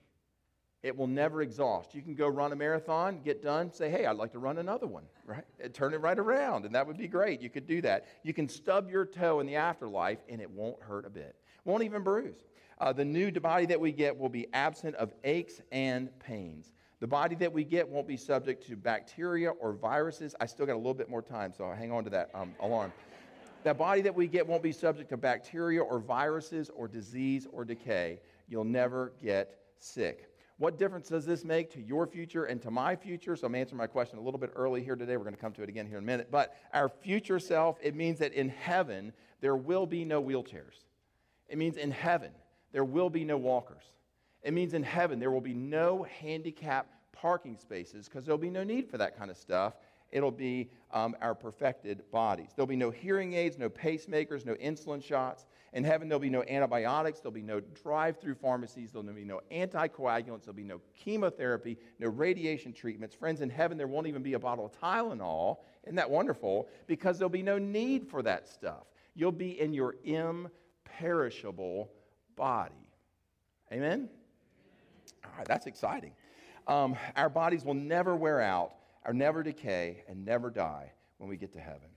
It 0.82 0.96
will 0.96 1.06
never 1.06 1.42
exhaust. 1.42 1.94
You 1.94 2.00
can 2.00 2.14
go 2.14 2.26
run 2.26 2.52
a 2.52 2.56
marathon, 2.56 3.20
get 3.22 3.42
done, 3.42 3.72
say, 3.72 3.90
hey, 3.90 4.06
I'd 4.06 4.16
like 4.16 4.32
to 4.32 4.38
run 4.38 4.56
another 4.58 4.86
one, 4.86 5.04
right? 5.26 5.44
And 5.58 5.74
turn 5.74 5.92
it 5.92 6.00
right 6.00 6.18
around, 6.18 6.64
and 6.64 6.74
that 6.74 6.86
would 6.86 6.96
be 6.96 7.08
great. 7.08 7.42
You 7.42 7.50
could 7.50 7.66
do 7.66 7.82
that. 7.82 8.06
You 8.22 8.32
can 8.32 8.48
stub 8.48 8.90
your 8.90 9.04
toe 9.04 9.40
in 9.40 9.46
the 9.46 9.56
afterlife, 9.56 10.18
and 10.28 10.40
it 10.40 10.50
won't 10.50 10.80
hurt 10.82 11.04
a 11.04 11.10
bit. 11.10 11.36
Won't 11.64 11.82
even 11.82 12.02
bruise. 12.02 12.46
Uh, 12.78 12.94
the 12.94 13.04
new 13.04 13.30
body 13.30 13.66
that 13.66 13.78
we 13.78 13.92
get 13.92 14.16
will 14.16 14.30
be 14.30 14.46
absent 14.54 14.94
of 14.96 15.12
aches 15.22 15.60
and 15.70 16.18
pains. 16.18 16.72
The 17.00 17.06
body 17.06 17.34
that 17.36 17.50
we 17.50 17.64
get 17.64 17.88
won't 17.88 18.06
be 18.06 18.18
subject 18.18 18.66
to 18.66 18.76
bacteria 18.76 19.50
or 19.50 19.72
viruses. 19.72 20.34
I 20.38 20.44
still 20.44 20.66
got 20.66 20.74
a 20.74 20.76
little 20.76 20.94
bit 20.94 21.08
more 21.08 21.22
time, 21.22 21.52
so 21.56 21.70
hang 21.70 21.90
on 21.90 22.04
to 22.04 22.10
that 22.10 22.30
um, 22.34 22.54
alarm. 22.60 22.92
That 23.64 23.78
body 23.78 24.02
that 24.02 24.14
we 24.14 24.26
get 24.26 24.46
won't 24.46 24.62
be 24.62 24.72
subject 24.72 25.08
to 25.10 25.16
bacteria 25.16 25.82
or 25.82 25.98
viruses 25.98 26.70
or 26.74 26.88
disease 26.88 27.46
or 27.52 27.64
decay. 27.64 28.20
You'll 28.48 28.64
never 28.64 29.12
get 29.22 29.60
sick. 29.78 30.26
What 30.58 30.78
difference 30.78 31.08
does 31.08 31.24
this 31.24 31.42
make 31.42 31.72
to 31.72 31.80
your 31.80 32.06
future 32.06 32.44
and 32.44 32.60
to 32.60 32.70
my 32.70 32.94
future? 32.94 33.34
So 33.34 33.46
I'm 33.46 33.54
answering 33.54 33.78
my 33.78 33.86
question 33.86 34.18
a 34.18 34.22
little 34.22 34.38
bit 34.38 34.52
early 34.54 34.82
here 34.82 34.94
today. 34.94 35.16
We're 35.16 35.24
going 35.24 35.34
to 35.34 35.40
come 35.40 35.54
to 35.54 35.62
it 35.62 35.70
again 35.70 35.86
here 35.86 35.96
in 35.96 36.04
a 36.04 36.06
minute. 36.06 36.28
But 36.30 36.54
our 36.74 36.90
future 36.90 37.38
self, 37.38 37.78
it 37.82 37.94
means 37.94 38.18
that 38.18 38.34
in 38.34 38.50
heaven, 38.50 39.14
there 39.40 39.56
will 39.56 39.86
be 39.86 40.04
no 40.04 40.22
wheelchairs. 40.22 40.84
It 41.48 41.56
means 41.56 41.78
in 41.78 41.90
heaven, 41.90 42.32
there 42.72 42.84
will 42.84 43.08
be 43.08 43.24
no 43.24 43.38
walkers. 43.38 43.84
It 44.42 44.52
means 44.54 44.74
in 44.74 44.82
heaven, 44.82 45.18
there 45.18 45.30
will 45.30 45.40
be 45.40 45.54
no 45.54 46.04
handicap 46.04 46.88
parking 47.12 47.56
spaces 47.58 48.08
because 48.08 48.24
there'll 48.24 48.38
be 48.38 48.50
no 48.50 48.64
need 48.64 48.88
for 48.88 48.98
that 48.98 49.16
kind 49.18 49.30
of 49.30 49.36
stuff 49.36 49.74
it'll 50.12 50.30
be 50.30 50.70
um, 50.92 51.16
our 51.20 51.34
perfected 51.34 52.02
bodies. 52.10 52.50
There'll 52.54 52.66
be 52.66 52.76
no 52.76 52.90
hearing 52.90 53.34
aids, 53.34 53.58
no 53.58 53.68
pacemakers, 53.68 54.44
no 54.44 54.54
insulin 54.54 55.02
shots. 55.02 55.46
In 55.72 55.84
heaven, 55.84 56.08
there'll 56.08 56.20
be 56.20 56.30
no 56.30 56.42
antibiotics, 56.42 57.20
there'll 57.20 57.32
be 57.32 57.42
no 57.42 57.60
drive 57.60 58.18
through 58.20 58.34
pharmacies, 58.34 58.90
there'll 58.92 59.06
be 59.06 59.24
no 59.24 59.40
anticoagulants, 59.52 60.44
there'll 60.44 60.54
be 60.54 60.64
no 60.64 60.80
chemotherapy, 60.94 61.78
no 61.98 62.08
radiation 62.08 62.72
treatments. 62.72 63.14
Friends, 63.14 63.40
in 63.40 63.50
heaven, 63.50 63.78
there 63.78 63.86
won't 63.86 64.08
even 64.08 64.22
be 64.22 64.34
a 64.34 64.38
bottle 64.38 64.66
of 64.66 64.72
Tylenol. 64.72 65.58
Isn't 65.84 65.96
that 65.96 66.10
wonderful? 66.10 66.68
Because 66.86 67.18
there'll 67.18 67.30
be 67.30 67.42
no 67.42 67.58
need 67.58 68.08
for 68.08 68.22
that 68.22 68.48
stuff. 68.48 68.86
You'll 69.14 69.32
be 69.32 69.60
in 69.60 69.72
your 69.72 69.94
imperishable 70.04 71.90
body. 72.36 72.74
Amen? 73.72 74.08
That's 75.46 75.66
exciting. 75.66 76.12
Um, 76.66 76.96
our 77.16 77.28
bodies 77.28 77.64
will 77.64 77.74
never 77.74 78.16
wear 78.16 78.40
out, 78.40 78.74
or 79.04 79.12
never 79.12 79.42
decay, 79.42 80.04
and 80.08 80.24
never 80.24 80.50
die 80.50 80.92
when 81.18 81.28
we 81.28 81.36
get 81.36 81.52
to 81.54 81.60
heaven. 81.60 81.88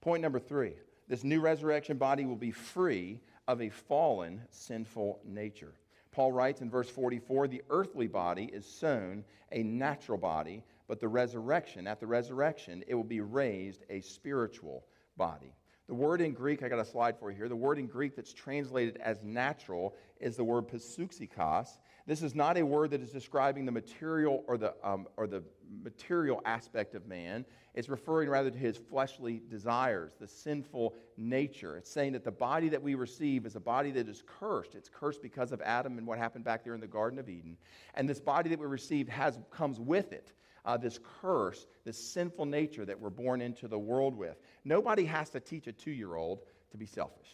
Point 0.00 0.22
number 0.22 0.38
three 0.38 0.74
this 1.08 1.24
new 1.24 1.40
resurrection 1.40 1.96
body 1.96 2.24
will 2.24 2.36
be 2.36 2.52
free 2.52 3.20
of 3.48 3.60
a 3.60 3.68
fallen, 3.68 4.40
sinful 4.50 5.20
nature. 5.24 5.74
Paul 6.12 6.32
writes 6.32 6.60
in 6.60 6.70
verse 6.70 6.88
44 6.88 7.48
the 7.48 7.62
earthly 7.70 8.06
body 8.06 8.44
is 8.44 8.64
sown 8.64 9.24
a 9.52 9.62
natural 9.62 10.18
body, 10.18 10.62
but 10.86 11.00
the 11.00 11.08
resurrection, 11.08 11.86
at 11.86 12.00
the 12.00 12.06
resurrection, 12.06 12.84
it 12.86 12.94
will 12.94 13.04
be 13.04 13.20
raised 13.20 13.84
a 13.90 14.00
spiritual 14.00 14.84
body. 15.16 15.54
The 15.88 15.94
word 15.94 16.20
in 16.20 16.32
Greek, 16.32 16.62
I 16.62 16.68
got 16.68 16.78
a 16.78 16.84
slide 16.84 17.18
for 17.18 17.32
you 17.32 17.36
here. 17.36 17.48
The 17.48 17.56
word 17.56 17.78
in 17.78 17.88
Greek 17.88 18.14
that's 18.14 18.32
translated 18.32 18.96
as 18.98 19.24
natural 19.24 19.96
is 20.20 20.36
the 20.36 20.44
word 20.44 20.68
pasuksikos. 20.68 21.78
This 22.06 22.22
is 22.22 22.34
not 22.34 22.56
a 22.56 22.64
word 22.64 22.90
that 22.90 23.00
is 23.00 23.10
describing 23.10 23.64
the 23.64 23.72
material 23.72 24.44
or 24.46 24.56
the, 24.56 24.74
um, 24.82 25.06
or 25.16 25.26
the 25.26 25.42
material 25.82 26.40
aspect 26.44 26.94
of 26.94 27.06
man. 27.06 27.44
It's 27.74 27.88
referring 27.88 28.28
rather 28.28 28.50
to 28.50 28.58
his 28.58 28.76
fleshly 28.76 29.40
desires, 29.48 30.12
the 30.18 30.26
sinful 30.26 30.94
nature. 31.16 31.76
It's 31.76 31.90
saying 31.90 32.12
that 32.12 32.24
the 32.24 32.32
body 32.32 32.68
that 32.68 32.82
we 32.82 32.94
receive 32.94 33.46
is 33.46 33.54
a 33.54 33.60
body 33.60 33.90
that 33.92 34.08
is 34.08 34.24
cursed. 34.26 34.74
It's 34.74 34.88
cursed 34.88 35.22
because 35.22 35.52
of 35.52 35.60
Adam 35.60 35.98
and 35.98 36.06
what 36.06 36.18
happened 36.18 36.44
back 36.44 36.64
there 36.64 36.74
in 36.74 36.80
the 36.80 36.88
Garden 36.88 37.18
of 37.18 37.28
Eden. 37.28 37.56
And 37.94 38.08
this 38.08 38.20
body 38.20 38.50
that 38.50 38.58
we 38.58 38.66
receive 38.66 39.08
has, 39.08 39.38
comes 39.50 39.78
with 39.78 40.12
it. 40.12 40.32
Uh, 40.64 40.76
this 40.76 40.98
curse, 41.22 41.66
this 41.84 41.96
sinful 41.96 42.44
nature 42.44 42.84
that 42.84 43.00
we're 43.00 43.08
born 43.08 43.40
into 43.40 43.66
the 43.66 43.78
world 43.78 44.14
with. 44.14 44.36
Nobody 44.64 45.04
has 45.04 45.30
to 45.30 45.40
teach 45.40 45.66
a 45.68 45.72
two 45.72 45.90
year 45.90 46.16
old 46.16 46.42
to 46.72 46.76
be 46.76 46.86
selfish. 46.86 47.28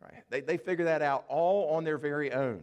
Right? 0.00 0.22
They, 0.30 0.40
they 0.40 0.56
figure 0.56 0.86
that 0.86 1.02
out 1.02 1.24
all 1.28 1.74
on 1.74 1.84
their 1.84 1.98
very 1.98 2.32
own. 2.32 2.62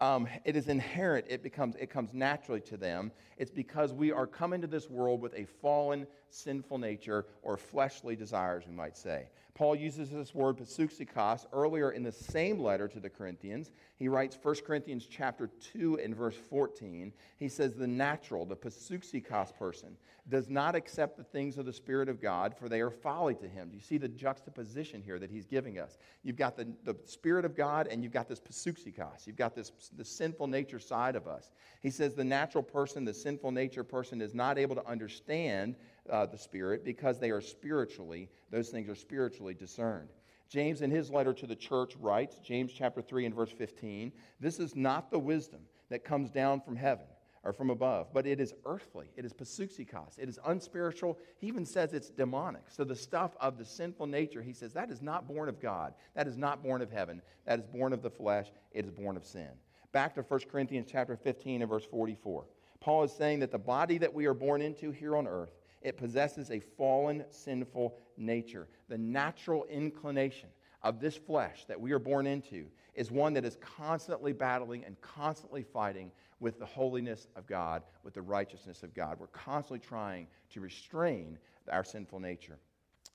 Um, 0.00 0.28
it 0.44 0.56
is 0.56 0.68
inherent, 0.68 1.26
it, 1.28 1.42
becomes, 1.42 1.76
it 1.76 1.88
comes 1.88 2.12
naturally 2.12 2.60
to 2.62 2.76
them. 2.76 3.12
It's 3.38 3.50
because 3.50 3.92
we 3.92 4.12
are 4.12 4.26
coming 4.26 4.60
to 4.60 4.66
this 4.66 4.90
world 4.90 5.20
with 5.20 5.34
a 5.34 5.44
fallen, 5.44 6.06
sinful 6.30 6.78
nature 6.78 7.26
or 7.42 7.56
fleshly 7.56 8.16
desires, 8.16 8.64
we 8.66 8.74
might 8.74 8.96
say. 8.96 9.28
Paul 9.54 9.76
uses 9.76 10.10
this 10.10 10.34
word 10.34 10.56
pasuksikos 10.56 11.46
earlier 11.52 11.92
in 11.92 12.02
the 12.02 12.10
same 12.10 12.58
letter 12.58 12.88
to 12.88 12.98
the 12.98 13.08
Corinthians. 13.08 13.70
He 13.96 14.08
writes 14.08 14.36
1 14.42 14.56
Corinthians 14.66 15.06
chapter 15.08 15.48
2 15.72 16.00
and 16.00 16.14
verse 16.14 16.34
14. 16.34 17.12
He 17.38 17.48
says, 17.48 17.74
The 17.74 17.86
natural, 17.86 18.44
the 18.44 18.56
pasuksikos 18.56 19.56
person, 19.56 19.96
does 20.28 20.48
not 20.50 20.74
accept 20.74 21.16
the 21.16 21.22
things 21.22 21.56
of 21.56 21.66
the 21.66 21.72
Spirit 21.72 22.08
of 22.08 22.20
God, 22.20 22.56
for 22.58 22.68
they 22.68 22.80
are 22.80 22.90
folly 22.90 23.36
to 23.36 23.46
him. 23.46 23.68
Do 23.68 23.76
you 23.76 23.82
see 23.82 23.96
the 23.96 24.08
juxtaposition 24.08 25.02
here 25.02 25.20
that 25.20 25.30
he's 25.30 25.46
giving 25.46 25.78
us? 25.78 25.98
You've 26.24 26.36
got 26.36 26.56
the, 26.56 26.66
the 26.82 26.96
Spirit 27.04 27.44
of 27.44 27.54
God 27.54 27.86
and 27.86 28.02
you've 28.02 28.12
got 28.12 28.28
this 28.28 28.40
pasuksikos. 28.40 29.24
You've 29.24 29.36
got 29.36 29.54
this 29.54 29.70
the 29.96 30.04
sinful 30.04 30.48
nature 30.48 30.80
side 30.80 31.14
of 31.14 31.28
us. 31.28 31.52
He 31.80 31.90
says 31.90 32.14
the 32.14 32.24
natural 32.24 32.64
person, 32.64 33.04
the 33.04 33.14
sinful 33.14 33.52
nature 33.52 33.84
person, 33.84 34.20
is 34.20 34.34
not 34.34 34.58
able 34.58 34.74
to 34.74 34.86
understand 34.88 35.76
uh, 36.10 36.26
the 36.26 36.38
Spirit 36.38 36.84
because 36.84 37.18
they 37.18 37.30
are 37.30 37.40
spiritually, 37.40 38.28
those 38.50 38.68
things 38.68 38.88
are 38.88 38.94
spiritually 38.94 39.54
discerned. 39.54 40.08
James, 40.48 40.82
in 40.82 40.90
his 40.90 41.10
letter 41.10 41.32
to 41.32 41.46
the 41.46 41.56
church, 41.56 41.96
writes, 41.98 42.38
James 42.38 42.72
chapter 42.72 43.02
3 43.02 43.26
and 43.26 43.34
verse 43.34 43.50
15, 43.50 44.12
this 44.40 44.60
is 44.60 44.76
not 44.76 45.10
the 45.10 45.18
wisdom 45.18 45.60
that 45.88 46.04
comes 46.04 46.30
down 46.30 46.60
from 46.60 46.76
heaven 46.76 47.06
or 47.42 47.52
from 47.52 47.70
above, 47.70 48.08
but 48.12 48.26
it 48.26 48.40
is 48.40 48.54
earthly. 48.64 49.06
It 49.16 49.24
is 49.24 49.32
pasuksikos. 49.32 50.18
It 50.18 50.28
is 50.28 50.38
unspiritual. 50.46 51.18
He 51.38 51.46
even 51.46 51.66
says 51.66 51.92
it's 51.92 52.10
demonic. 52.10 52.62
So 52.68 52.84
the 52.84 52.96
stuff 52.96 53.36
of 53.40 53.58
the 53.58 53.64
sinful 53.64 54.06
nature, 54.06 54.42
he 54.42 54.52
says, 54.52 54.72
that 54.72 54.90
is 54.90 55.02
not 55.02 55.26
born 55.28 55.48
of 55.48 55.60
God. 55.60 55.94
That 56.14 56.26
is 56.26 56.36
not 56.38 56.62
born 56.62 56.82
of 56.82 56.90
heaven. 56.90 57.20
That 57.46 57.58
is 57.58 57.66
born 57.66 57.92
of 57.92 58.02
the 58.02 58.10
flesh. 58.10 58.48
It 58.72 58.84
is 58.84 58.90
born 58.90 59.16
of 59.16 59.26
sin. 59.26 59.50
Back 59.92 60.14
to 60.14 60.22
1 60.22 60.40
Corinthians 60.50 60.88
chapter 60.90 61.16
15 61.16 61.62
and 61.62 61.70
verse 61.70 61.84
44. 61.84 62.46
Paul 62.80 63.04
is 63.04 63.12
saying 63.12 63.40
that 63.40 63.50
the 63.50 63.58
body 63.58 63.98
that 63.98 64.12
we 64.12 64.26
are 64.26 64.34
born 64.34 64.60
into 64.60 64.90
here 64.90 65.16
on 65.16 65.26
earth 65.26 65.52
it 65.84 65.98
possesses 65.98 66.50
a 66.50 66.58
fallen, 66.58 67.24
sinful 67.30 67.94
nature. 68.16 68.68
The 68.88 68.98
natural 68.98 69.64
inclination 69.66 70.48
of 70.82 70.98
this 70.98 71.16
flesh 71.16 71.66
that 71.66 71.80
we 71.80 71.92
are 71.92 71.98
born 71.98 72.26
into 72.26 72.66
is 72.94 73.10
one 73.10 73.34
that 73.34 73.44
is 73.44 73.56
constantly 73.60 74.32
battling 74.32 74.84
and 74.84 75.00
constantly 75.00 75.62
fighting 75.62 76.10
with 76.40 76.58
the 76.58 76.66
holiness 76.66 77.28
of 77.36 77.46
God, 77.46 77.82
with 78.02 78.14
the 78.14 78.22
righteousness 78.22 78.82
of 78.82 78.94
God. 78.94 79.18
We're 79.20 79.26
constantly 79.28 79.78
trying 79.78 80.26
to 80.50 80.60
restrain 80.60 81.38
our 81.70 81.84
sinful 81.84 82.20
nature. 82.20 82.58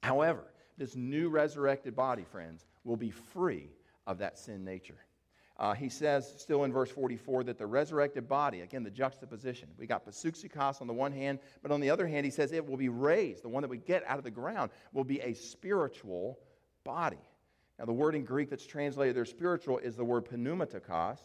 However, 0.01 0.45
this 0.77 0.95
new 0.95 1.29
resurrected 1.29 1.95
body, 1.95 2.23
friends, 2.23 2.65
will 2.83 2.97
be 2.97 3.11
free 3.11 3.69
of 4.07 4.19
that 4.19 4.37
sin 4.37 4.63
nature. 4.63 4.97
Uh, 5.59 5.73
he 5.73 5.89
says, 5.89 6.33
still 6.37 6.63
in 6.63 6.71
verse 6.71 6.89
44, 6.89 7.43
that 7.43 7.57
the 7.57 7.67
resurrected 7.67 8.29
body, 8.29 8.61
again, 8.61 8.81
the 8.81 8.89
juxtaposition. 8.89 9.67
We 9.77 9.87
got 9.87 10.05
pasuksikos 10.05 10.79
on 10.79 10.87
the 10.87 10.93
one 10.93 11.11
hand, 11.11 11.39
but 11.61 11.69
on 11.69 11.81
the 11.81 11.89
other 11.89 12.07
hand, 12.07 12.23
he 12.23 12.31
says 12.31 12.53
it 12.53 12.65
will 12.65 12.77
be 12.77 12.87
raised. 12.87 13.43
The 13.43 13.49
one 13.49 13.61
that 13.61 13.69
we 13.69 13.77
get 13.77 14.05
out 14.07 14.17
of 14.17 14.23
the 14.23 14.31
ground 14.31 14.71
will 14.93 15.03
be 15.03 15.19
a 15.19 15.33
spiritual 15.33 16.39
body. 16.85 17.19
Now, 17.77 17.85
the 17.85 17.93
word 17.93 18.15
in 18.15 18.23
Greek 18.23 18.49
that's 18.49 18.65
translated 18.65 19.17
there 19.17 19.25
spiritual 19.25 19.79
is 19.79 19.97
the 19.97 20.05
word 20.05 20.29
pneumatikos, 20.29 21.19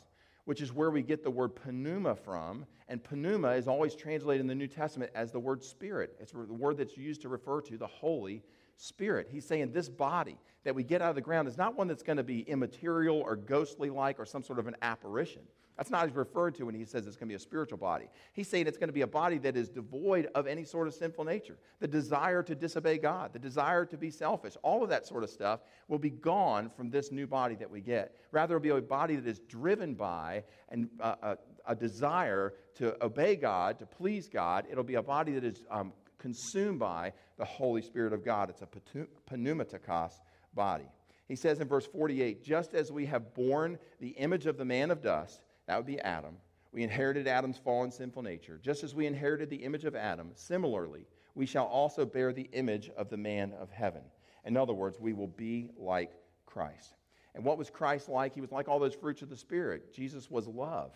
which 0.47 0.61
is 0.61 0.73
where 0.73 0.91
we 0.91 1.03
get 1.03 1.23
the 1.23 1.31
word 1.31 1.53
pneuma 1.65 2.17
from. 2.17 2.67
And 2.89 3.01
pneuma 3.09 3.51
is 3.51 3.69
always 3.69 3.95
translated 3.95 4.41
in 4.41 4.49
the 4.49 4.55
New 4.55 4.67
Testament 4.67 5.13
as 5.15 5.31
the 5.31 5.39
word 5.39 5.63
spirit. 5.63 6.17
It's 6.19 6.33
the 6.33 6.39
word 6.39 6.77
that's 6.77 6.97
used 6.97 7.23
to 7.23 7.29
refer 7.29 7.61
to 7.63 7.79
the 7.79 7.87
Holy 7.87 8.43
Spirit. 8.77 9.29
He's 9.31 9.47
saying 9.47 9.73
this 9.73 9.89
body 9.89 10.39
that 10.65 10.75
we 10.75 10.83
get 10.83 11.03
out 11.03 11.11
of 11.11 11.15
the 11.15 11.21
ground 11.21 11.49
is 11.49 11.57
not 11.57 11.77
one 11.77 11.89
that's 11.89 12.03
going 12.03 12.17
to 12.17 12.25
be 12.25 12.41
immaterial 12.41 13.21
or 13.21 13.37
ghostly 13.37 13.91
like 13.91 14.19
or 14.19 14.25
some 14.25 14.43
sort 14.43 14.59
of 14.59 14.67
an 14.67 14.77
apparition. 14.83 15.43
That's 15.77 15.91
not 15.91 16.07
he's 16.07 16.15
referred 16.15 16.55
to 16.57 16.65
when 16.65 16.75
he 16.75 16.85
says 16.85 17.07
it's 17.07 17.17
going 17.17 17.29
to 17.29 17.33
be 17.33 17.37
a 17.37 17.41
spiritual 17.41 17.79
body. 17.79 18.09
He's 18.33 18.49
saying 18.49 18.69
it's 18.69 18.79
going 18.79 18.89
to 18.89 18.95
be 18.95 19.01
a 19.01 19.09
body 19.09 19.39
that 19.39 19.57
is 19.57 19.69
devoid 19.69 20.29
of 20.35 20.47
any 20.47 20.65
sort 20.65 20.87
of 20.87 20.95
sinful 20.95 21.25
nature. 21.25 21.59
The 21.81 21.89
desire 21.89 22.43
to 22.45 22.55
disobey 22.55 22.99
God, 22.99 23.33
the 23.33 23.41
desire 23.41 23.85
to 23.87 23.97
be 23.97 24.11
selfish, 24.11 24.57
all 24.63 24.85
of 24.85 24.91
that 24.91 25.07
sort 25.07 25.25
of 25.25 25.31
stuff 25.31 25.61
will 25.89 25.99
be 25.99 26.11
gone 26.11 26.71
from 26.77 26.91
this 26.91 27.11
new 27.11 27.27
body 27.27 27.57
that 27.57 27.71
we 27.71 27.81
get. 27.81 28.15
Rather, 28.31 28.57
it'll 28.57 28.63
be 28.63 28.69
a 28.69 28.81
body 28.81 29.17
that 29.17 29.29
is 29.29 29.41
driven 29.41 29.95
by 29.95 30.45
and 30.69 30.89
uh, 31.01 31.15
a, 31.23 31.37
a, 31.67 31.75
desire 31.75 32.55
to 32.77 32.97
obey 33.05 33.35
God, 33.35 33.79
to 33.81 33.87
please 33.87 34.29
God. 34.29 34.67
It'll 34.71 34.85
be 34.85 34.95
a 34.95 35.03
body 35.03 35.33
that 35.33 35.45
is 35.45 35.65
um, 35.71 35.93
consumed 36.19 36.79
by 36.79 37.13
the 37.37 37.45
Holy 37.45 37.83
Spirit 37.83 38.13
of 38.13 38.25
God. 38.25 38.51
It's 38.51 38.63
a 38.63 39.35
pneumatikos 39.35 40.13
body. 40.55 40.89
He 41.27 41.37
says 41.37 41.61
in 41.61 41.69
verse 41.69 41.87
48 41.87 42.45
just 42.45 42.75
as 42.75 42.93
we 42.93 43.07
have 43.07 43.35
borne 43.35 43.79
the 44.01 44.11
image 44.11 44.47
of 44.47 44.59
the 44.59 44.65
man 44.65 44.91
of 44.91 45.03
dust, 45.03 45.45
that 45.67 45.77
would 45.77 45.87
be 45.87 46.01
Adam, 46.01 46.37
we 46.73 46.83
inherited 46.83 47.27
Adam's 47.29 47.59
fallen 47.59 47.91
sinful 47.91 48.23
nature. 48.23 48.59
Just 48.63 48.85
as 48.85 48.95
we 48.95 49.07
inherited 49.07 49.49
the 49.49 49.65
image 49.65 49.85
of 49.85 49.95
Adam, 49.95 50.33
similarly, 50.35 51.07
we 51.35 51.47
shall 51.47 51.67
also 51.67 52.05
bear 52.05 52.33
the 52.33 52.49
image 52.53 52.91
of 52.97 53.09
the 53.09 53.17
man 53.17 53.53
of 53.61 53.71
heaven. 53.71 54.03
In 54.45 54.57
other 54.57 54.75
words, 54.75 55.01
we 55.01 55.13
will 55.13 55.29
be 55.29 55.71
like 55.79 56.13
Christ. 56.47 56.95
And 57.35 57.45
what 57.45 57.59
was 57.59 57.71
Christ 57.71 58.09
like? 58.09 58.35
He 58.35 58.41
was 58.41 58.53
like 58.53 58.69
all 58.69 58.79
those 58.79 58.95
fruits 58.95 59.23
of 59.23 59.31
the 59.31 59.37
Spirit. 59.37 59.93
Jesus 59.93 60.31
was 60.31 60.47
love. 60.47 60.93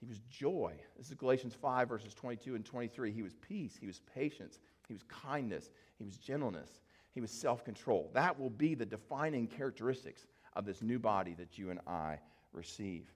He 0.00 0.06
was 0.06 0.20
joy. 0.30 0.74
This 0.96 1.08
is 1.08 1.14
Galatians 1.14 1.54
5, 1.54 1.88
verses 1.88 2.14
22 2.14 2.54
and 2.54 2.64
23. 2.64 3.12
He 3.12 3.22
was 3.22 3.34
peace. 3.34 3.76
He 3.78 3.86
was 3.86 4.00
patience. 4.14 4.58
He 4.90 4.94
was 4.94 5.04
kindness. 5.04 5.70
He 5.98 6.04
was 6.04 6.16
gentleness. 6.16 6.80
He 7.12 7.20
was 7.20 7.30
self 7.30 7.64
control. 7.64 8.10
That 8.12 8.36
will 8.36 8.50
be 8.50 8.74
the 8.74 8.84
defining 8.84 9.46
characteristics 9.46 10.26
of 10.56 10.66
this 10.66 10.82
new 10.82 10.98
body 10.98 11.34
that 11.34 11.56
you 11.56 11.70
and 11.70 11.78
I 11.86 12.18
receive. 12.52 13.06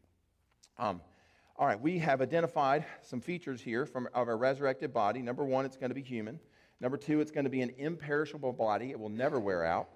Um, 0.79 1.01
all 1.57 1.67
right, 1.67 1.81
we 1.81 1.99
have 1.99 2.23
identified 2.23 2.85
some 3.03 3.21
features 3.21 3.61
here 3.61 3.87
from, 3.87 4.09
of 4.15 4.29
our 4.29 4.37
resurrected 4.37 4.95
body. 4.95 5.21
Number 5.21 5.45
one, 5.45 5.65
it's 5.65 5.77
going 5.77 5.91
to 5.91 5.97
be 5.97 6.03
human. 6.03 6.39
Number 6.81 6.97
two, 6.97 7.21
it's 7.21 7.33
going 7.33 7.43
to 7.43 7.51
be 7.51 7.61
an 7.61 7.73
imperishable 7.77 8.53
body, 8.53 8.93
it 8.93 9.01
will 9.01 9.09
never 9.09 9.41
wear 9.41 9.65
out. 9.65 9.89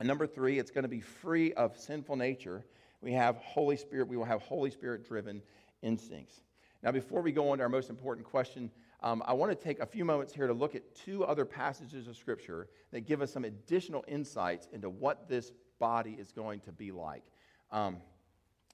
And 0.00 0.08
number 0.08 0.26
three, 0.26 0.58
it's 0.58 0.70
going 0.70 0.84
to 0.84 0.88
be 0.88 1.00
free 1.02 1.52
of 1.52 1.76
sinful 1.76 2.16
nature. 2.16 2.64
We 3.02 3.12
have 3.12 3.36
Holy 3.36 3.76
Spirit, 3.76 4.08
we 4.08 4.16
will 4.16 4.24
have 4.24 4.40
Holy 4.40 4.70
Spirit 4.70 5.06
driven 5.06 5.42
instincts. 5.82 6.40
Now, 6.82 6.92
before 6.92 7.20
we 7.20 7.30
go 7.30 7.50
on 7.50 7.58
to 7.58 7.64
our 7.64 7.68
most 7.68 7.90
important 7.90 8.26
question, 8.26 8.70
um, 9.04 9.22
I 9.26 9.34
want 9.34 9.52
to 9.52 9.54
take 9.54 9.80
a 9.80 9.86
few 9.86 10.02
moments 10.02 10.32
here 10.32 10.46
to 10.46 10.54
look 10.54 10.74
at 10.74 10.94
two 10.94 11.24
other 11.24 11.44
passages 11.44 12.08
of 12.08 12.16
Scripture 12.16 12.68
that 12.90 13.02
give 13.02 13.20
us 13.20 13.30
some 13.30 13.44
additional 13.44 14.02
insights 14.08 14.66
into 14.72 14.88
what 14.88 15.28
this 15.28 15.52
body 15.78 16.16
is 16.18 16.32
going 16.32 16.60
to 16.60 16.72
be 16.72 16.90
like. 16.90 17.22
Um, 17.70 17.98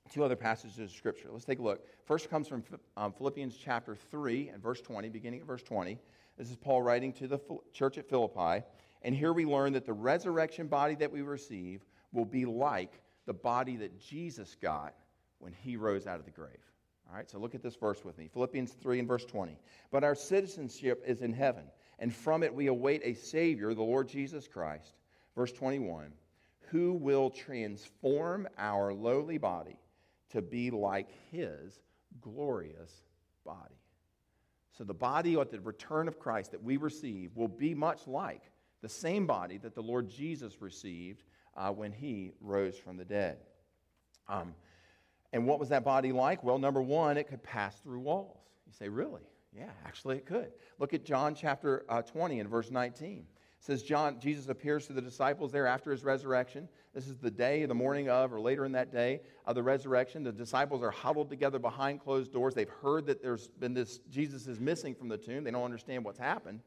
two 0.08 0.22
other 0.22 0.36
passages 0.36 0.78
of 0.78 0.92
Scripture. 0.92 1.30
Let's 1.32 1.44
take 1.44 1.58
a 1.58 1.62
look. 1.62 1.84
First 2.06 2.30
comes 2.30 2.46
from 2.46 2.62
um, 2.96 3.12
Philippians 3.12 3.56
chapter 3.56 3.96
3 3.96 4.50
and 4.50 4.62
verse 4.62 4.80
20, 4.80 5.08
beginning 5.08 5.40
at 5.40 5.46
verse 5.48 5.64
20. 5.64 5.98
This 6.38 6.48
is 6.48 6.56
Paul 6.56 6.82
writing 6.82 7.12
to 7.14 7.26
the 7.26 7.40
church 7.72 7.98
at 7.98 8.08
Philippi. 8.08 8.64
And 9.02 9.16
here 9.16 9.32
we 9.32 9.44
learn 9.44 9.72
that 9.72 9.84
the 9.84 9.92
resurrection 9.92 10.68
body 10.68 10.94
that 10.94 11.10
we 11.10 11.22
receive 11.22 11.84
will 12.12 12.24
be 12.24 12.44
like 12.44 13.02
the 13.26 13.34
body 13.34 13.74
that 13.78 13.98
Jesus 13.98 14.56
got 14.62 14.94
when 15.40 15.52
he 15.52 15.76
rose 15.76 16.06
out 16.06 16.20
of 16.20 16.24
the 16.24 16.30
grave. 16.30 16.69
All 17.10 17.16
right, 17.16 17.28
so 17.28 17.38
look 17.38 17.56
at 17.56 17.62
this 17.62 17.74
verse 17.74 18.04
with 18.04 18.16
me 18.18 18.28
Philippians 18.28 18.72
3 18.72 19.00
and 19.00 19.08
verse 19.08 19.24
20. 19.24 19.58
But 19.90 20.04
our 20.04 20.14
citizenship 20.14 21.02
is 21.04 21.22
in 21.22 21.32
heaven, 21.32 21.64
and 21.98 22.14
from 22.14 22.44
it 22.44 22.54
we 22.54 22.68
await 22.68 23.02
a 23.04 23.14
Savior, 23.14 23.74
the 23.74 23.82
Lord 23.82 24.08
Jesus 24.08 24.46
Christ. 24.46 24.94
Verse 25.34 25.52
21 25.52 26.12
Who 26.68 26.92
will 26.92 27.30
transform 27.30 28.48
our 28.58 28.94
lowly 28.94 29.38
body 29.38 29.76
to 30.30 30.40
be 30.40 30.70
like 30.70 31.08
his 31.32 31.80
glorious 32.20 33.02
body. 33.44 33.74
So 34.70 34.84
the 34.84 34.94
body 34.94 35.38
at 35.38 35.50
the 35.50 35.60
return 35.60 36.06
of 36.06 36.20
Christ 36.20 36.52
that 36.52 36.62
we 36.62 36.76
receive 36.76 37.36
will 37.36 37.48
be 37.48 37.74
much 37.74 38.06
like 38.06 38.42
the 38.82 38.88
same 38.88 39.26
body 39.26 39.58
that 39.58 39.74
the 39.74 39.82
Lord 39.82 40.08
Jesus 40.08 40.62
received 40.62 41.24
uh, 41.56 41.70
when 41.72 41.90
he 41.90 42.32
rose 42.40 42.78
from 42.78 42.96
the 42.96 43.04
dead. 43.04 43.38
Um, 44.28 44.54
and 45.32 45.46
what 45.46 45.60
was 45.60 45.68
that 45.68 45.84
body 45.84 46.12
like? 46.12 46.42
Well, 46.42 46.58
number 46.58 46.82
one, 46.82 47.16
it 47.16 47.28
could 47.28 47.42
pass 47.42 47.78
through 47.80 48.00
walls. 48.00 48.40
You 48.66 48.72
say, 48.72 48.88
really? 48.88 49.22
Yeah, 49.56 49.70
actually, 49.84 50.16
it 50.16 50.26
could. 50.26 50.52
Look 50.78 50.94
at 50.94 51.04
John 51.04 51.34
chapter 51.34 51.84
uh, 51.88 52.02
20 52.02 52.40
and 52.40 52.48
verse 52.48 52.70
19 52.70 53.26
says 53.60 53.82
John, 53.82 54.18
Jesus 54.18 54.48
appears 54.48 54.86
to 54.86 54.94
the 54.94 55.02
disciples 55.02 55.52
there 55.52 55.66
after 55.66 55.90
his 55.90 56.02
resurrection. 56.02 56.66
This 56.94 57.06
is 57.06 57.18
the 57.18 57.30
day, 57.30 57.66
the 57.66 57.74
morning 57.74 58.08
of, 58.08 58.32
or 58.32 58.40
later 58.40 58.64
in 58.64 58.72
that 58.72 58.90
day 58.90 59.20
of 59.44 59.54
the 59.54 59.62
resurrection. 59.62 60.24
The 60.24 60.32
disciples 60.32 60.82
are 60.82 60.90
huddled 60.90 61.28
together 61.28 61.58
behind 61.58 62.00
closed 62.00 62.32
doors. 62.32 62.54
They've 62.54 62.68
heard 62.82 63.06
that 63.06 63.22
there's 63.22 63.48
been 63.48 63.74
this, 63.74 63.98
Jesus 64.10 64.46
is 64.46 64.58
missing 64.58 64.94
from 64.94 65.08
the 65.08 65.18
tomb. 65.18 65.44
They 65.44 65.50
don't 65.50 65.62
understand 65.62 66.04
what's 66.04 66.18
happened. 66.18 66.60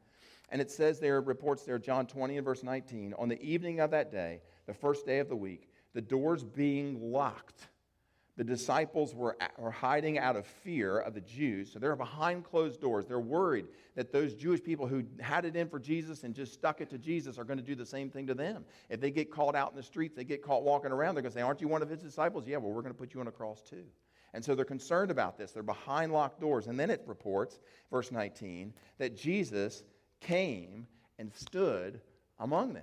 And 0.50 0.60
it 0.60 0.70
says 0.70 1.00
there, 1.00 1.20
reports 1.20 1.64
there, 1.64 1.80
John 1.80 2.06
20 2.06 2.36
and 2.36 2.44
verse 2.44 2.62
19, 2.62 3.14
on 3.18 3.28
the 3.28 3.42
evening 3.42 3.80
of 3.80 3.90
that 3.90 4.12
day, 4.12 4.40
the 4.66 4.74
first 4.74 5.04
day 5.04 5.18
of 5.18 5.28
the 5.28 5.36
week, 5.36 5.70
the 5.94 6.00
doors 6.00 6.44
being 6.44 7.12
locked 7.12 7.66
the 8.36 8.44
disciples 8.44 9.14
were, 9.14 9.36
were 9.58 9.70
hiding 9.70 10.18
out 10.18 10.34
of 10.34 10.44
fear 10.44 10.98
of 10.98 11.14
the 11.14 11.20
Jews. 11.20 11.72
So 11.72 11.78
they're 11.78 11.94
behind 11.94 12.44
closed 12.44 12.80
doors. 12.80 13.06
They're 13.06 13.20
worried 13.20 13.66
that 13.94 14.10
those 14.10 14.34
Jewish 14.34 14.62
people 14.62 14.88
who 14.88 15.04
had 15.20 15.44
it 15.44 15.54
in 15.54 15.68
for 15.68 15.78
Jesus 15.78 16.24
and 16.24 16.34
just 16.34 16.52
stuck 16.52 16.80
it 16.80 16.90
to 16.90 16.98
Jesus 16.98 17.38
are 17.38 17.44
going 17.44 17.58
to 17.58 17.64
do 17.64 17.76
the 17.76 17.86
same 17.86 18.10
thing 18.10 18.26
to 18.26 18.34
them. 18.34 18.64
If 18.90 19.00
they 19.00 19.12
get 19.12 19.30
caught 19.30 19.54
out 19.54 19.70
in 19.70 19.76
the 19.76 19.84
streets, 19.84 20.16
they 20.16 20.24
get 20.24 20.42
caught 20.42 20.64
walking 20.64 20.90
around, 20.90 21.14
they're 21.14 21.22
going 21.22 21.32
to 21.32 21.38
say, 21.38 21.42
Aren't 21.42 21.60
you 21.60 21.68
one 21.68 21.80
of 21.80 21.88
his 21.88 22.02
disciples? 22.02 22.46
Yeah, 22.46 22.56
well, 22.56 22.72
we're 22.72 22.82
going 22.82 22.94
to 22.94 22.98
put 22.98 23.14
you 23.14 23.20
on 23.20 23.28
a 23.28 23.32
cross 23.32 23.62
too. 23.62 23.84
And 24.32 24.44
so 24.44 24.56
they're 24.56 24.64
concerned 24.64 25.12
about 25.12 25.38
this. 25.38 25.52
They're 25.52 25.62
behind 25.62 26.12
locked 26.12 26.40
doors. 26.40 26.66
And 26.66 26.78
then 26.78 26.90
it 26.90 27.04
reports, 27.06 27.60
verse 27.88 28.10
19, 28.10 28.74
that 28.98 29.16
Jesus 29.16 29.84
came 30.20 30.88
and 31.20 31.32
stood 31.32 32.00
among 32.40 32.72
them. 32.72 32.82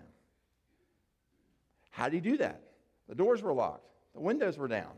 How 1.90 2.06
did 2.06 2.14
he 2.14 2.22
do 2.22 2.38
that? 2.38 2.62
The 3.10 3.16
doors 3.16 3.42
were 3.42 3.52
locked, 3.52 3.90
the 4.14 4.22
windows 4.22 4.58
were 4.58 4.70
down. 4.70 4.94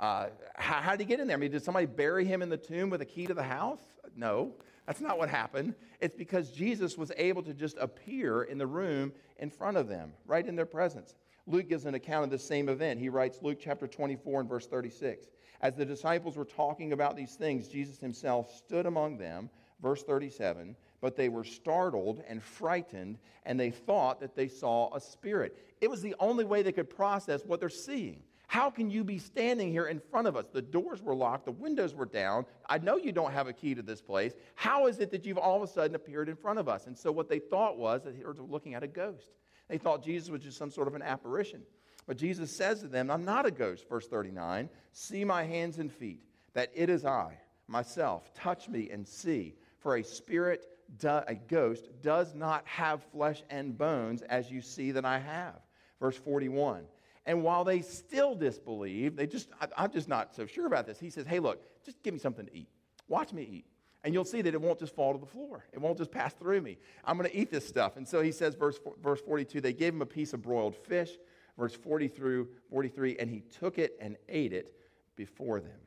Uh, 0.00 0.28
how, 0.56 0.80
how, 0.80 0.90
did 0.92 1.00
he 1.00 1.04
get 1.04 1.20
in 1.20 1.26
there? 1.28 1.36
I 1.36 1.40
mean, 1.40 1.50
did 1.50 1.62
somebody 1.62 1.84
bury 1.84 2.24
him 2.24 2.40
in 2.40 2.48
the 2.48 2.56
tomb 2.56 2.88
with 2.88 3.02
a 3.02 3.04
key 3.04 3.26
to 3.26 3.34
the 3.34 3.42
house? 3.42 3.82
No, 4.16 4.54
that's 4.86 5.02
not 5.02 5.18
what 5.18 5.28
happened. 5.28 5.74
It's 6.00 6.16
because 6.16 6.50
Jesus 6.50 6.96
was 6.96 7.12
able 7.18 7.42
to 7.42 7.52
just 7.52 7.76
appear 7.78 8.44
in 8.44 8.56
the 8.56 8.66
room 8.66 9.12
in 9.38 9.50
front 9.50 9.76
of 9.76 9.88
them, 9.88 10.14
right 10.26 10.44
in 10.44 10.56
their 10.56 10.64
presence. 10.64 11.14
Luke 11.46 11.68
gives 11.68 11.84
an 11.84 11.94
account 11.94 12.24
of 12.24 12.30
the 12.30 12.38
same 12.38 12.70
event. 12.70 12.98
He 12.98 13.10
writes, 13.10 13.40
Luke 13.42 13.58
chapter 13.60 13.86
24 13.86 14.40
and 14.40 14.48
verse 14.48 14.66
36. 14.66 15.26
As 15.60 15.74
the 15.74 15.84
disciples 15.84 16.36
were 16.36 16.46
talking 16.46 16.94
about 16.94 17.14
these 17.14 17.34
things, 17.34 17.68
Jesus 17.68 17.98
himself 17.98 18.50
stood 18.56 18.86
among 18.86 19.18
them, 19.18 19.50
verse 19.82 20.02
37, 20.02 20.76
but 21.02 21.14
they 21.14 21.28
were 21.28 21.44
startled 21.44 22.22
and 22.26 22.42
frightened, 22.42 23.18
and 23.44 23.60
they 23.60 23.70
thought 23.70 24.20
that 24.20 24.34
they 24.34 24.48
saw 24.48 24.94
a 24.94 25.00
spirit. 25.00 25.58
It 25.82 25.90
was 25.90 26.00
the 26.00 26.14
only 26.18 26.44
way 26.44 26.62
they 26.62 26.72
could 26.72 26.88
process 26.88 27.44
what 27.44 27.60
they're 27.60 27.68
seeing. 27.68 28.22
How 28.50 28.68
can 28.68 28.90
you 28.90 29.04
be 29.04 29.18
standing 29.18 29.70
here 29.70 29.86
in 29.86 30.00
front 30.00 30.26
of 30.26 30.34
us? 30.34 30.46
The 30.52 30.60
doors 30.60 31.00
were 31.00 31.14
locked, 31.14 31.44
the 31.44 31.52
windows 31.52 31.94
were 31.94 32.04
down. 32.04 32.46
I 32.68 32.78
know 32.78 32.96
you 32.96 33.12
don't 33.12 33.30
have 33.30 33.46
a 33.46 33.52
key 33.52 33.76
to 33.76 33.82
this 33.82 34.02
place. 34.02 34.32
How 34.56 34.88
is 34.88 34.98
it 34.98 35.12
that 35.12 35.24
you've 35.24 35.38
all 35.38 35.62
of 35.62 35.62
a 35.62 35.72
sudden 35.72 35.94
appeared 35.94 36.28
in 36.28 36.34
front 36.34 36.58
of 36.58 36.68
us? 36.68 36.88
And 36.88 36.98
so 36.98 37.12
what 37.12 37.28
they 37.28 37.38
thought 37.38 37.78
was 37.78 38.02
that 38.02 38.18
they 38.18 38.24
were 38.24 38.34
looking 38.34 38.74
at 38.74 38.82
a 38.82 38.88
ghost. 38.88 39.30
They 39.68 39.78
thought 39.78 40.02
Jesus 40.02 40.30
was 40.30 40.42
just 40.42 40.58
some 40.58 40.72
sort 40.72 40.88
of 40.88 40.96
an 40.96 41.02
apparition. 41.02 41.62
But 42.08 42.16
Jesus 42.16 42.50
says 42.50 42.80
to 42.80 42.88
them, 42.88 43.08
I'm 43.08 43.24
not 43.24 43.46
a 43.46 43.52
ghost, 43.52 43.88
verse 43.88 44.08
39. 44.08 44.68
See 44.90 45.24
my 45.24 45.44
hands 45.44 45.78
and 45.78 45.92
feet, 45.92 46.24
that 46.54 46.72
it 46.74 46.90
is 46.90 47.04
I, 47.04 47.38
myself. 47.68 48.34
Touch 48.34 48.68
me 48.68 48.90
and 48.90 49.06
see. 49.06 49.54
For 49.78 49.94
a 49.94 50.02
spirit, 50.02 50.66
a 51.04 51.36
ghost, 51.36 51.88
does 52.02 52.34
not 52.34 52.66
have 52.66 53.04
flesh 53.12 53.44
and 53.48 53.78
bones 53.78 54.22
as 54.22 54.50
you 54.50 54.60
see 54.60 54.90
that 54.90 55.04
I 55.04 55.20
have. 55.20 55.60
Verse 56.00 56.16
41. 56.16 56.82
And 57.30 57.44
while 57.44 57.62
they 57.62 57.80
still 57.80 58.34
disbelieve, 58.34 59.14
they 59.14 59.28
just, 59.28 59.50
I, 59.60 59.84
am 59.84 59.92
just 59.92 60.08
not 60.08 60.34
so 60.34 60.46
sure 60.46 60.66
about 60.66 60.84
this. 60.84 60.98
He 60.98 61.10
says, 61.10 61.26
Hey, 61.26 61.38
look, 61.38 61.62
just 61.84 62.02
give 62.02 62.12
me 62.12 62.18
something 62.18 62.44
to 62.44 62.52
eat. 62.52 62.68
Watch 63.06 63.32
me 63.32 63.48
eat. 63.48 63.66
And 64.02 64.12
you'll 64.12 64.24
see 64.24 64.42
that 64.42 64.52
it 64.52 64.60
won't 64.60 64.80
just 64.80 64.96
fall 64.96 65.12
to 65.12 65.18
the 65.20 65.26
floor. 65.26 65.64
It 65.72 65.80
won't 65.80 65.96
just 65.96 66.10
pass 66.10 66.34
through 66.34 66.60
me. 66.60 66.76
I'm 67.04 67.16
going 67.16 67.30
to 67.30 67.36
eat 67.36 67.52
this 67.52 67.64
stuff. 67.64 67.96
And 67.96 68.08
so 68.08 68.20
he 68.20 68.32
says, 68.32 68.56
verse, 68.56 68.80
verse 69.00 69.20
42, 69.20 69.60
they 69.60 69.72
gave 69.72 69.94
him 69.94 70.02
a 70.02 70.06
piece 70.06 70.32
of 70.32 70.42
broiled 70.42 70.74
fish. 70.74 71.10
Verse 71.56 71.72
40 71.72 72.08
through 72.08 72.48
43, 72.68 73.18
and 73.20 73.30
he 73.30 73.42
took 73.42 73.78
it 73.78 73.96
and 74.00 74.16
ate 74.28 74.52
it 74.52 74.74
before 75.14 75.60
them. 75.60 75.78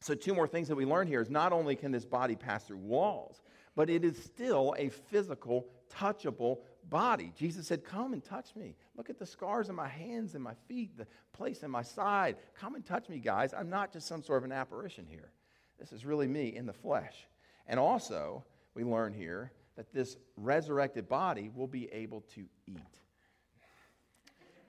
So, 0.00 0.14
two 0.14 0.34
more 0.34 0.46
things 0.46 0.68
that 0.68 0.76
we 0.76 0.84
learn 0.84 1.08
here 1.08 1.20
is 1.20 1.30
not 1.30 1.52
only 1.52 1.74
can 1.74 1.90
this 1.90 2.04
body 2.04 2.36
pass 2.36 2.64
through 2.64 2.78
walls, 2.78 3.42
but 3.74 3.90
it 3.90 4.04
is 4.04 4.22
still 4.22 4.76
a 4.78 4.90
physical, 4.90 5.66
touchable 5.92 6.58
body. 6.88 7.32
Jesus 7.36 7.66
said, 7.66 7.84
Come 7.84 8.12
and 8.12 8.24
touch 8.24 8.54
me. 8.56 8.74
Look 8.96 9.10
at 9.10 9.18
the 9.18 9.26
scars 9.26 9.68
on 9.68 9.76
my 9.76 9.88
hands 9.88 10.34
and 10.34 10.42
my 10.42 10.54
feet, 10.68 10.96
the 10.96 11.06
place 11.32 11.62
in 11.62 11.70
my 11.70 11.82
side. 11.82 12.36
Come 12.58 12.74
and 12.74 12.84
touch 12.84 13.08
me, 13.08 13.18
guys. 13.18 13.54
I'm 13.54 13.70
not 13.70 13.92
just 13.92 14.06
some 14.06 14.22
sort 14.22 14.38
of 14.38 14.44
an 14.44 14.52
apparition 14.52 15.06
here. 15.08 15.30
This 15.78 15.92
is 15.92 16.04
really 16.04 16.28
me 16.28 16.54
in 16.54 16.66
the 16.66 16.72
flesh. 16.72 17.26
And 17.66 17.78
also, 17.78 18.44
we 18.74 18.84
learn 18.84 19.12
here 19.12 19.52
that 19.76 19.92
this 19.92 20.16
resurrected 20.36 21.08
body 21.08 21.50
will 21.54 21.66
be 21.66 21.90
able 21.92 22.22
to 22.34 22.44
eat. 22.66 22.78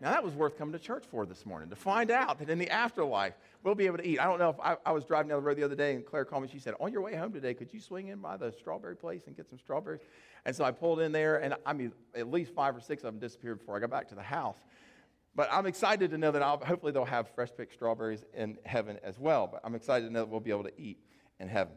Now, 0.01 0.11
that 0.11 0.23
was 0.23 0.33
worth 0.33 0.57
coming 0.57 0.73
to 0.73 0.79
church 0.79 1.05
for 1.09 1.25
this 1.25 1.45
morning, 1.45 1.69
to 1.69 1.77
find 1.77 2.11
out 2.11 2.39
that 2.39 2.49
in 2.49 2.59
the 2.59 2.69
afterlife, 2.69 3.35
we'll 3.63 3.75
be 3.75 3.85
able 3.85 3.97
to 3.97 4.07
eat. 4.07 4.19
I 4.19 4.25
don't 4.25 4.39
know 4.39 4.49
if 4.49 4.59
I, 4.59 4.75
I, 4.85 4.91
was 4.91 5.05
driving 5.05 5.29
down 5.29 5.39
the 5.39 5.45
road 5.45 5.57
the 5.57 5.63
other 5.63 5.75
day, 5.75 5.95
and 5.95 6.05
Claire 6.05 6.25
called 6.25 6.43
me. 6.43 6.49
She 6.51 6.59
said, 6.59 6.73
On 6.79 6.91
your 6.91 7.01
way 7.01 7.15
home 7.15 7.31
today, 7.31 7.53
could 7.53 7.73
you 7.73 7.79
swing 7.79 8.09
in 8.09 8.19
by 8.19 8.37
the 8.37 8.51
strawberry 8.51 8.95
place 8.95 9.23
and 9.27 9.35
get 9.35 9.49
some 9.49 9.57
strawberries? 9.57 10.01
And 10.45 10.55
so 10.55 10.63
I 10.63 10.71
pulled 10.71 10.99
in 10.99 11.11
there, 11.11 11.37
and 11.37 11.55
I 11.65 11.73
mean, 11.73 11.93
at 12.15 12.29
least 12.29 12.53
five 12.53 12.75
or 12.75 12.81
six 12.81 13.03
of 13.03 13.13
them 13.13 13.19
disappeared 13.19 13.59
before 13.59 13.77
I 13.77 13.79
got 13.79 13.89
back 13.89 14.07
to 14.09 14.15
the 14.15 14.23
house. 14.23 14.57
But 15.35 15.49
I'm 15.51 15.65
excited 15.65 16.11
to 16.11 16.17
know 16.17 16.31
that 16.31 16.43
I'll, 16.43 16.59
hopefully 16.59 16.91
they'll 16.91 17.05
have 17.05 17.29
fresh 17.33 17.49
picked 17.55 17.73
strawberries 17.73 18.23
in 18.35 18.57
heaven 18.65 18.99
as 19.03 19.17
well. 19.17 19.47
But 19.47 19.61
I'm 19.63 19.73
excited 19.73 20.05
to 20.05 20.13
know 20.13 20.19
that 20.19 20.29
we'll 20.29 20.39
be 20.39 20.51
able 20.51 20.65
to 20.65 20.81
eat 20.81 20.99
in 21.39 21.47
heaven. 21.47 21.73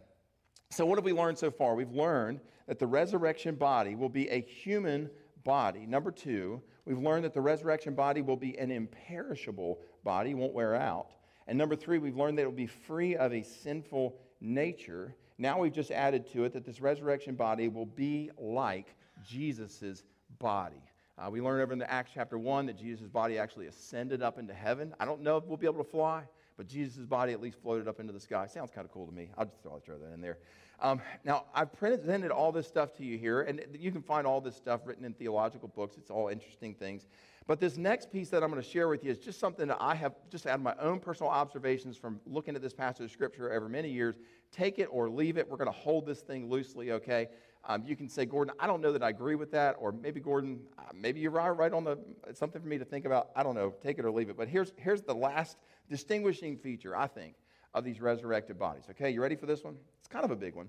So, 0.71 0.85
what 0.85 0.99
have 0.99 1.05
we 1.05 1.13
learned 1.13 1.39
so 1.39 1.51
far? 1.51 1.75
We've 1.75 1.93
learned 1.93 2.41
that 2.67 2.79
the 2.79 2.87
resurrection 2.87 3.55
body 3.55 3.95
will 3.95 4.09
be 4.09 4.29
a 4.29 4.41
human 4.41 5.09
body. 5.45 5.87
Number 5.87 6.11
two, 6.11 6.61
we've 6.85 6.99
learned 6.99 7.25
that 7.25 7.33
the 7.33 7.41
resurrection 7.41 7.95
body 7.95 8.21
will 8.21 8.37
be 8.37 8.59
an 8.59 8.73
imperishable 8.73 9.79
body, 10.03 10.35
won't 10.35 10.53
wear 10.53 10.75
out. 10.75 11.13
And 11.47 11.57
number 11.57 11.77
three, 11.77 11.99
we've 11.99 12.17
learned 12.17 12.39
that 12.39 12.43
it 12.43 12.47
will 12.47 12.53
be 12.53 12.67
free 12.67 13.17
of 13.17 13.33
a 13.33 13.43
sinful 13.43 14.17
nature. 14.41 15.15
Now 15.39 15.61
we've 15.61 15.73
just 15.73 15.91
added 15.91 16.31
to 16.33 16.45
it 16.45 16.53
that 16.55 16.65
this 16.65 16.81
resurrection 16.81 17.35
body 17.35 17.69
will 17.69 17.87
be 17.87 18.31
like 18.39 18.95
Jesus' 19.25 20.03
body. 20.39 20.83
Uh, 21.19 21.31
we 21.31 21.41
learned 21.41 21.63
over 21.63 21.73
in 21.73 21.79
the 21.79 21.91
Acts 21.91 22.11
chapter 22.15 22.39
1 22.39 22.67
that 22.67 22.79
Jesus' 22.79 23.09
body 23.09 23.39
actually 23.39 23.67
ascended 23.67 24.23
up 24.23 24.39
into 24.39 24.53
heaven. 24.53 24.95
I 25.01 25.07
don't 25.07 25.23
know 25.23 25.37
if 25.39 25.45
we'll 25.45 25.57
be 25.57 25.67
able 25.67 25.83
to 25.83 25.91
fly, 25.91 26.25
but 26.57 26.67
Jesus' 26.67 27.07
body 27.07 27.33
at 27.33 27.41
least 27.41 27.59
floated 27.63 27.89
up 27.89 28.01
into 28.01 28.13
the 28.13 28.21
sky. 28.21 28.47
Sounds 28.47 28.71
kind 28.71 28.85
of 28.85 28.93
cool 28.93 29.07
to 29.07 29.13
me. 29.13 29.31
I'll 29.39 29.47
just 29.47 29.63
throw, 29.63 29.99
that 29.99 30.13
in 30.13 30.21
there. 30.21 30.39
Um, 30.81 31.01
now, 31.25 31.45
I've 31.55 31.73
presented 31.73 32.31
all 32.31 32.53
this 32.53 32.67
stuff 32.67 32.93
to 32.99 33.05
you 33.05 33.17
here, 33.17 33.43
and 33.43 33.63
you 33.79 33.91
can 33.91 34.03
find 34.03 34.27
all 34.27 34.43
this 34.43 34.57
stuff 34.57 34.83
written 34.85 35.07
in 35.07 35.15
theological 35.15 35.69
books. 35.69 35.97
It's 35.97 36.11
all 36.11 36.29
interesting 36.29 36.75
things. 36.75 37.07
But 37.47 37.61
this 37.61 37.77
next 37.77 38.11
piece 38.11 38.29
that 38.31 38.43
I'm 38.43 38.51
going 38.51 38.61
to 38.61 38.69
share 38.69 38.89
with 38.89 39.05
you 39.05 39.11
is 39.13 39.19
just 39.19 39.39
something 39.39 39.69
that 39.69 39.79
I 39.81 39.95
have 39.95 40.15
just 40.31 40.47
out 40.47 40.57
of 40.57 40.63
my 40.63 40.75
own 40.81 40.99
personal 40.99 41.31
observations 41.31 41.97
from 41.97 42.21
looking 42.27 42.57
at 42.57 42.63
this 42.63 42.73
passage 42.73 43.05
of 43.05 43.11
Scripture 43.13 43.53
over 43.53 43.69
many 43.69 43.89
years. 43.89 44.17
Take 44.51 44.81
it 44.81 44.89
or 44.91 45.09
leave 45.09 45.39
it. 45.39 45.49
We're 45.49 45.57
going 45.57 45.71
to 45.71 45.79
hold 45.79 46.07
this 46.07 46.23
thing 46.23 46.51
loosely, 46.51 46.91
okay? 46.93 47.29
Um, 47.69 47.85
you 47.85 47.95
can 47.95 48.09
say, 48.09 48.27
Gordon, 48.27 48.53
I 48.59 48.67
don't 48.67 48.81
know 48.81 48.93
that 48.93 49.03
I 49.03 49.11
agree 49.11 49.37
with 49.37 49.53
that, 49.53 49.77
or 49.79 49.93
maybe 49.93 50.19
Gordon, 50.19 50.61
uh, 50.79 50.83
maybe 50.93 51.21
you're 51.21 51.31
right, 51.31 51.51
right 51.51 51.73
on 51.73 51.85
the. 51.85 51.99
It's 52.29 52.39
something 52.39 52.61
for 52.61 52.69
me 52.69 52.79
to 52.79 52.85
think 52.85 53.05
about. 53.05 53.31
I 53.35 53.43
don't 53.43 53.55
know. 53.55 53.75
Take 53.83 53.99
it 53.99 54.05
or 54.05 54.11
leave 54.11 54.29
it. 54.29 54.37
But 54.37 54.49
here's 54.49 54.73
here's 54.77 55.03
the 55.03 55.15
last 55.15 55.57
distinguishing 55.89 56.57
feature 56.57 56.97
I 56.97 57.09
think 57.09 57.35
of 57.75 57.85
these 57.85 58.01
resurrected 58.01 58.59
bodies. 58.59 58.85
Okay, 58.91 59.11
you 59.11 59.21
ready 59.21 59.35
for 59.35 59.47
this 59.47 59.65
one? 59.65 59.77
It's 59.99 60.07
kind 60.07 60.25
of 60.25 60.31
a 60.31 60.37
big 60.37 60.55
one. 60.55 60.69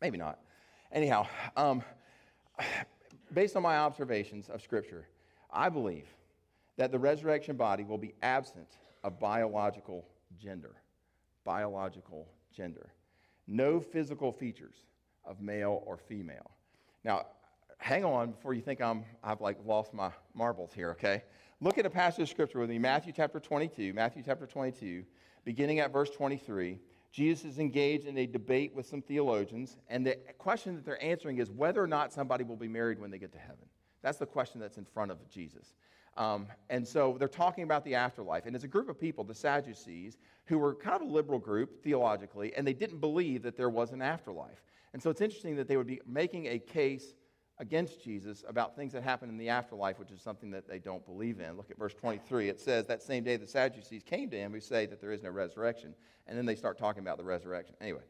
Maybe 0.00 0.16
not. 0.16 0.38
Anyhow, 0.92 1.26
um, 1.56 1.82
based 3.34 3.54
on 3.54 3.62
my 3.62 3.76
observations 3.76 4.48
of 4.48 4.62
Scripture, 4.62 5.06
I 5.50 5.68
believe 5.68 6.06
that 6.76 6.92
the 6.92 6.98
resurrection 6.98 7.56
body 7.56 7.84
will 7.84 7.98
be 7.98 8.14
absent 8.22 8.78
of 9.04 9.18
biological 9.18 10.06
gender. 10.40 10.76
Biological 11.44 12.28
gender. 12.54 12.92
No 13.46 13.80
physical 13.80 14.32
features 14.32 14.76
of 15.24 15.40
male 15.40 15.82
or 15.86 15.96
female. 15.96 16.50
Now, 17.04 17.26
hang 17.78 18.04
on 18.04 18.32
before 18.32 18.54
you 18.54 18.60
think 18.60 18.80
I'm, 18.80 19.04
I've 19.22 19.40
like 19.40 19.58
lost 19.64 19.94
my 19.94 20.10
marbles 20.34 20.72
here, 20.74 20.90
okay? 20.90 21.22
Look 21.60 21.78
at 21.78 21.86
a 21.86 21.90
passage 21.90 22.22
of 22.22 22.28
scripture 22.28 22.60
with 22.60 22.70
me, 22.70 22.78
Matthew 22.78 23.12
chapter 23.12 23.40
22, 23.40 23.92
Matthew 23.92 24.22
chapter 24.24 24.46
22, 24.46 25.04
beginning 25.44 25.80
at 25.80 25.92
verse 25.92 26.10
23. 26.10 26.78
Jesus 27.10 27.44
is 27.44 27.58
engaged 27.58 28.06
in 28.06 28.18
a 28.18 28.26
debate 28.26 28.74
with 28.74 28.86
some 28.86 29.00
theologians, 29.00 29.76
and 29.88 30.06
the 30.06 30.16
question 30.36 30.74
that 30.76 30.84
they're 30.84 31.02
answering 31.02 31.38
is 31.38 31.50
whether 31.50 31.82
or 31.82 31.86
not 31.86 32.12
somebody 32.12 32.44
will 32.44 32.56
be 32.56 32.68
married 32.68 33.00
when 33.00 33.10
they 33.10 33.18
get 33.18 33.32
to 33.32 33.38
heaven. 33.38 33.64
That's 34.02 34.18
the 34.18 34.26
question 34.26 34.60
that's 34.60 34.78
in 34.78 34.84
front 34.84 35.10
of 35.10 35.18
Jesus. 35.28 35.74
Um, 36.16 36.48
and 36.68 36.86
so 36.86 37.16
they're 37.18 37.28
talking 37.28 37.64
about 37.64 37.84
the 37.84 37.94
afterlife. 37.94 38.46
And 38.46 38.54
it's 38.54 38.64
a 38.64 38.68
group 38.68 38.88
of 38.88 38.98
people, 38.98 39.22
the 39.24 39.34
Sadducees, 39.34 40.18
who 40.46 40.58
were 40.58 40.74
kind 40.74 40.96
of 40.96 41.02
a 41.02 41.12
liberal 41.12 41.38
group 41.38 41.82
theologically, 41.82 42.52
and 42.56 42.66
they 42.66 42.72
didn't 42.72 42.98
believe 42.98 43.42
that 43.42 43.56
there 43.56 43.70
was 43.70 43.92
an 43.92 44.02
afterlife. 44.02 44.62
And 44.92 45.02
so 45.02 45.10
it's 45.10 45.20
interesting 45.20 45.56
that 45.56 45.68
they 45.68 45.76
would 45.76 45.86
be 45.86 46.00
making 46.06 46.46
a 46.46 46.58
case 46.58 47.14
against 47.60 48.02
Jesus 48.02 48.44
about 48.48 48.76
things 48.76 48.92
that 48.92 49.02
happen 49.02 49.28
in 49.28 49.36
the 49.36 49.48
afterlife, 49.48 49.98
which 49.98 50.10
is 50.10 50.22
something 50.22 50.50
that 50.50 50.68
they 50.68 50.78
don't 50.78 51.04
believe 51.04 51.40
in. 51.40 51.56
Look 51.56 51.70
at 51.70 51.78
verse 51.78 51.94
23. 51.94 52.48
It 52.48 52.60
says, 52.60 52.86
That 52.86 53.02
same 53.02 53.24
day 53.24 53.36
the 53.36 53.46
Sadducees 53.46 54.02
came 54.02 54.30
to 54.30 54.36
him 54.36 54.52
who 54.52 54.60
say 54.60 54.86
that 54.86 55.00
there 55.00 55.12
is 55.12 55.22
no 55.22 55.30
resurrection. 55.30 55.94
And 56.26 56.36
then 56.36 56.46
they 56.46 56.54
start 56.54 56.78
talking 56.78 57.02
about 57.02 57.18
the 57.18 57.24
resurrection. 57.24 57.74
Anyway, 57.80 58.02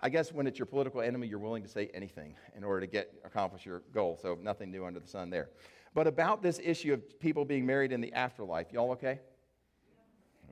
I 0.00 0.08
guess 0.08 0.32
when 0.32 0.46
it's 0.46 0.58
your 0.58 0.66
political 0.66 1.00
enemy, 1.00 1.26
you're 1.26 1.38
willing 1.38 1.62
to 1.62 1.68
say 1.68 1.90
anything 1.94 2.34
in 2.56 2.64
order 2.64 2.80
to 2.80 2.86
get 2.86 3.12
accomplish 3.24 3.64
your 3.64 3.82
goal. 3.92 4.18
So 4.20 4.38
nothing 4.42 4.70
new 4.70 4.84
under 4.84 5.00
the 5.00 5.06
sun 5.06 5.30
there. 5.30 5.48
But 5.94 6.06
about 6.06 6.42
this 6.42 6.60
issue 6.62 6.92
of 6.92 7.20
people 7.20 7.44
being 7.44 7.64
married 7.64 7.92
in 7.92 8.00
the 8.00 8.12
afterlife, 8.12 8.72
y'all 8.72 8.90
okay? 8.92 9.20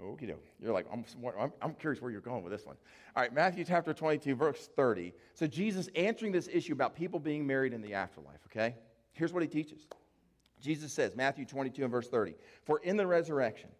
Okie 0.01 0.27
doke. 0.27 0.45
You're 0.61 0.73
like, 0.73 0.87
I'm, 0.93 1.05
I'm, 1.39 1.53
I'm, 1.61 1.75
curious 1.75 2.03
where 2.03 2.11
you're 2.11 2.21
going 2.21 2.43
with 2.43 2.53
this 2.53 2.67
one. 2.67 2.77
All 3.15 3.23
right, 3.23 3.33
Matthew 3.33 3.65
chapter 3.65 3.93
22, 3.93 4.35
verse 4.35 4.69
30. 4.75 5.13
So 5.35 5.47
Jesus 5.47 5.89
answering 5.95 6.33
this 6.33 6.49
issue 6.53 6.73
about 6.73 6.95
people 6.97 7.21
being 7.21 7.47
married 7.47 7.73
in 7.73 7.83
the 7.83 7.95
afterlife, 7.95 8.41
okay? 8.47 8.77
Here's 9.13 9.33
what 9.33 9.43
he 9.43 9.49
teaches. 9.49 9.87
Jesus 10.61 10.93
says, 10.93 11.15
Matthew 11.15 11.45
22 11.45 11.83
and 11.83 11.91
verse 11.91 12.09
30, 12.09 12.35
For 12.65 12.79
in 12.81 12.97
the 12.97 13.07
resurrection, 13.07 13.71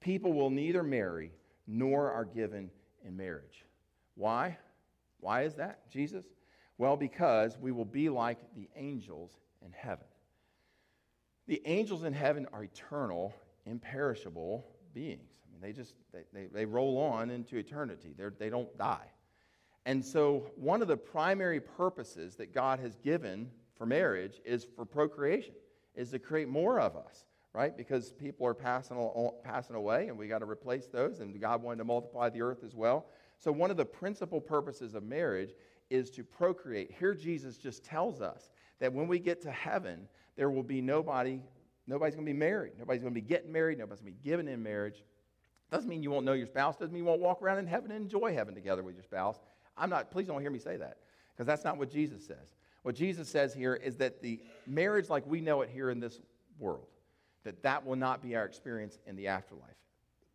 people 0.00 0.32
will 0.32 0.50
neither 0.50 0.82
marry 0.82 1.32
nor 1.66 2.10
are 2.10 2.24
given 2.24 2.70
in 3.04 3.16
marriage. 3.16 3.64
Why? 4.14 4.56
Why 5.20 5.42
is 5.42 5.54
that, 5.54 5.90
Jesus? 5.90 6.24
Well, 6.76 6.96
because 6.96 7.58
we 7.58 7.72
will 7.72 7.84
be 7.84 8.08
like 8.08 8.38
the 8.54 8.68
angels 8.76 9.32
in 9.64 9.72
heaven. 9.72 10.06
The 11.46 11.62
angels 11.64 12.04
in 12.04 12.12
heaven 12.12 12.46
are 12.52 12.62
eternal, 12.62 13.34
imperishable 13.66 14.64
beings. 14.94 15.32
I 15.46 15.52
mean, 15.52 15.60
they 15.60 15.72
just 15.72 15.94
they, 16.12 16.22
they, 16.32 16.46
they 16.46 16.64
roll 16.66 16.98
on 16.98 17.30
into 17.30 17.56
eternity. 17.56 18.14
They're, 18.16 18.34
they 18.38 18.50
don't 18.50 18.76
die. 18.78 19.10
And 19.86 20.04
so 20.04 20.50
one 20.56 20.82
of 20.82 20.88
the 20.88 20.96
primary 20.96 21.60
purposes 21.60 22.36
that 22.36 22.52
God 22.52 22.78
has 22.80 22.96
given 22.96 23.50
for 23.78 23.86
marriage 23.86 24.40
is 24.44 24.66
for 24.76 24.84
procreation, 24.84 25.54
is 25.94 26.10
to 26.10 26.18
create 26.18 26.48
more 26.48 26.78
of 26.78 26.96
us, 26.96 27.24
right? 27.54 27.74
Because 27.74 28.12
people 28.12 28.46
are 28.46 28.54
passing, 28.54 28.98
passing 29.42 29.76
away 29.76 30.08
and 30.08 30.18
we 30.18 30.28
got 30.28 30.40
to 30.40 30.44
replace 30.50 30.86
those, 30.88 31.20
and 31.20 31.40
God 31.40 31.62
wanted 31.62 31.78
to 31.78 31.84
multiply 31.84 32.28
the 32.28 32.42
earth 32.42 32.64
as 32.64 32.74
well. 32.74 33.06
So 33.38 33.52
one 33.52 33.70
of 33.70 33.76
the 33.76 33.84
principal 33.84 34.40
purposes 34.40 34.94
of 34.94 35.02
marriage 35.02 35.54
is 35.90 36.10
to 36.10 36.24
procreate. 36.24 36.90
Here 36.98 37.14
Jesus 37.14 37.56
just 37.56 37.84
tells 37.84 38.20
us 38.20 38.50
that 38.80 38.92
when 38.92 39.08
we 39.08 39.18
get 39.18 39.40
to 39.42 39.50
heaven, 39.50 40.08
there 40.36 40.50
will 40.50 40.62
be 40.62 40.80
nobody, 40.80 41.40
nobody's 41.86 42.14
going 42.14 42.26
to 42.26 42.32
be 42.32 42.38
married. 42.38 42.72
Nobody's 42.78 43.02
going 43.02 43.14
to 43.14 43.20
be 43.20 43.26
getting 43.26 43.52
married. 43.52 43.78
Nobody's 43.78 44.02
going 44.02 44.12
to 44.12 44.20
be 44.20 44.28
given 44.28 44.48
in 44.48 44.62
marriage. 44.62 45.02
Doesn't 45.70 45.88
mean 45.88 46.02
you 46.02 46.10
won't 46.10 46.24
know 46.24 46.32
your 46.32 46.46
spouse. 46.46 46.76
Doesn't 46.76 46.92
mean 46.92 47.04
you 47.04 47.08
won't 47.08 47.20
walk 47.20 47.42
around 47.42 47.58
in 47.58 47.66
heaven 47.66 47.90
and 47.90 48.02
enjoy 48.02 48.34
heaven 48.34 48.54
together 48.54 48.82
with 48.82 48.94
your 48.94 49.04
spouse. 49.04 49.38
I'm 49.76 49.90
not, 49.90 50.10
please 50.10 50.26
don't 50.26 50.40
hear 50.40 50.50
me 50.50 50.58
say 50.58 50.76
that, 50.76 50.98
because 51.32 51.46
that's 51.46 51.64
not 51.64 51.76
what 51.76 51.90
Jesus 51.90 52.26
says. 52.26 52.54
What 52.82 52.94
Jesus 52.94 53.28
says 53.28 53.54
here 53.54 53.74
is 53.74 53.96
that 53.96 54.22
the 54.22 54.40
marriage 54.66 55.08
like 55.08 55.26
we 55.26 55.40
know 55.40 55.62
it 55.62 55.70
here 55.70 55.90
in 55.90 56.00
this 56.00 56.20
world, 56.58 56.86
that 57.44 57.62
that 57.62 57.84
will 57.84 57.96
not 57.96 58.22
be 58.22 58.34
our 58.34 58.44
experience 58.44 58.98
in 59.06 59.14
the 59.14 59.28
afterlife. 59.28 59.76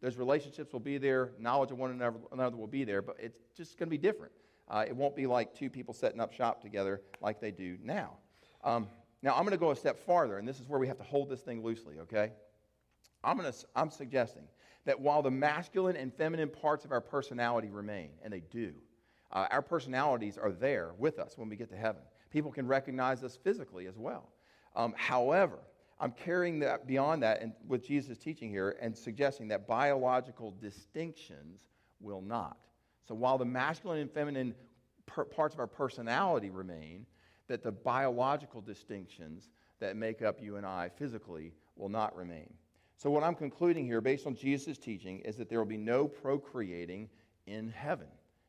Those 0.03 0.17
relationships 0.17 0.73
will 0.73 0.81
be 0.81 0.97
there, 0.97 1.31
knowledge 1.39 1.71
of 1.71 1.77
one 1.77 1.91
another, 2.33 2.57
will 2.57 2.67
be 2.67 2.83
there, 2.83 3.01
but 3.01 3.15
it's 3.19 3.39
just 3.55 3.77
going 3.79 3.87
to 3.87 3.89
be 3.89 3.97
different. 3.97 4.33
Uh, 4.67 4.83
it 4.85 4.93
won't 4.93 5.15
be 5.15 5.25
like 5.25 5.55
two 5.55 5.69
people 5.69 5.93
setting 5.93 6.19
up 6.19 6.33
shop 6.33 6.61
together 6.61 7.01
like 7.21 7.39
they 7.39 7.51
do 7.51 7.77
now. 7.81 8.17
Um, 8.65 8.89
now, 9.21 9.31
I'm 9.33 9.43
going 9.43 9.51
to 9.51 9.57
go 9.57 9.71
a 9.71 9.75
step 9.77 9.97
farther, 9.97 10.39
and 10.39 10.45
this 10.45 10.59
is 10.59 10.67
where 10.67 10.77
we 10.77 10.87
have 10.87 10.97
to 10.97 11.05
hold 11.05 11.29
this 11.29 11.39
thing 11.39 11.63
loosely, 11.63 11.99
okay? 11.99 12.33
I'm, 13.23 13.37
gonna, 13.37 13.53
I'm 13.77 13.89
suggesting 13.89 14.43
that 14.83 14.99
while 14.99 15.21
the 15.21 15.31
masculine 15.31 15.95
and 15.95 16.13
feminine 16.13 16.49
parts 16.49 16.83
of 16.83 16.91
our 16.91 16.99
personality 16.99 17.69
remain, 17.69 18.09
and 18.25 18.33
they 18.33 18.41
do, 18.41 18.73
uh, 19.31 19.47
our 19.51 19.61
personalities 19.61 20.37
are 20.37 20.51
there 20.51 20.91
with 20.97 21.17
us 21.17 21.37
when 21.37 21.47
we 21.47 21.55
get 21.55 21.69
to 21.69 21.77
heaven. 21.77 22.01
People 22.29 22.51
can 22.51 22.67
recognize 22.67 23.23
us 23.23 23.39
physically 23.41 23.87
as 23.87 23.97
well. 23.97 24.33
Um, 24.75 24.93
however, 24.97 25.59
I'm 25.99 26.11
carrying 26.11 26.59
that 26.59 26.87
beyond 26.87 27.23
that 27.23 27.41
and 27.41 27.53
with 27.67 27.85
Jesus' 27.85 28.17
teaching 28.17 28.49
here 28.49 28.75
and 28.81 28.97
suggesting 28.97 29.47
that 29.49 29.67
biological 29.67 30.51
distinctions 30.59 31.61
will 31.99 32.21
not. 32.21 32.57
So 33.07 33.15
while 33.15 33.37
the 33.37 33.45
masculine 33.45 33.99
and 33.99 34.11
feminine 34.11 34.55
per- 35.05 35.25
parts 35.25 35.53
of 35.53 35.59
our 35.59 35.67
personality 35.67 36.49
remain, 36.49 37.05
that 37.47 37.63
the 37.63 37.71
biological 37.71 38.61
distinctions 38.61 39.49
that 39.79 39.95
make 39.95 40.21
up 40.21 40.41
you 40.41 40.55
and 40.55 40.65
I 40.65 40.89
physically 40.89 41.53
will 41.75 41.89
not 41.89 42.15
remain. 42.15 42.53
So, 42.95 43.09
what 43.09 43.23
I'm 43.23 43.35
concluding 43.35 43.85
here, 43.85 43.99
based 43.99 44.25
on 44.25 44.35
Jesus' 44.35 44.77
teaching, 44.77 45.19
is 45.19 45.35
that 45.35 45.49
there 45.49 45.59
will 45.59 45.65
be 45.65 45.77
no 45.77 46.07
procreating 46.07 47.09
in 47.47 47.69
heaven. 47.69 48.07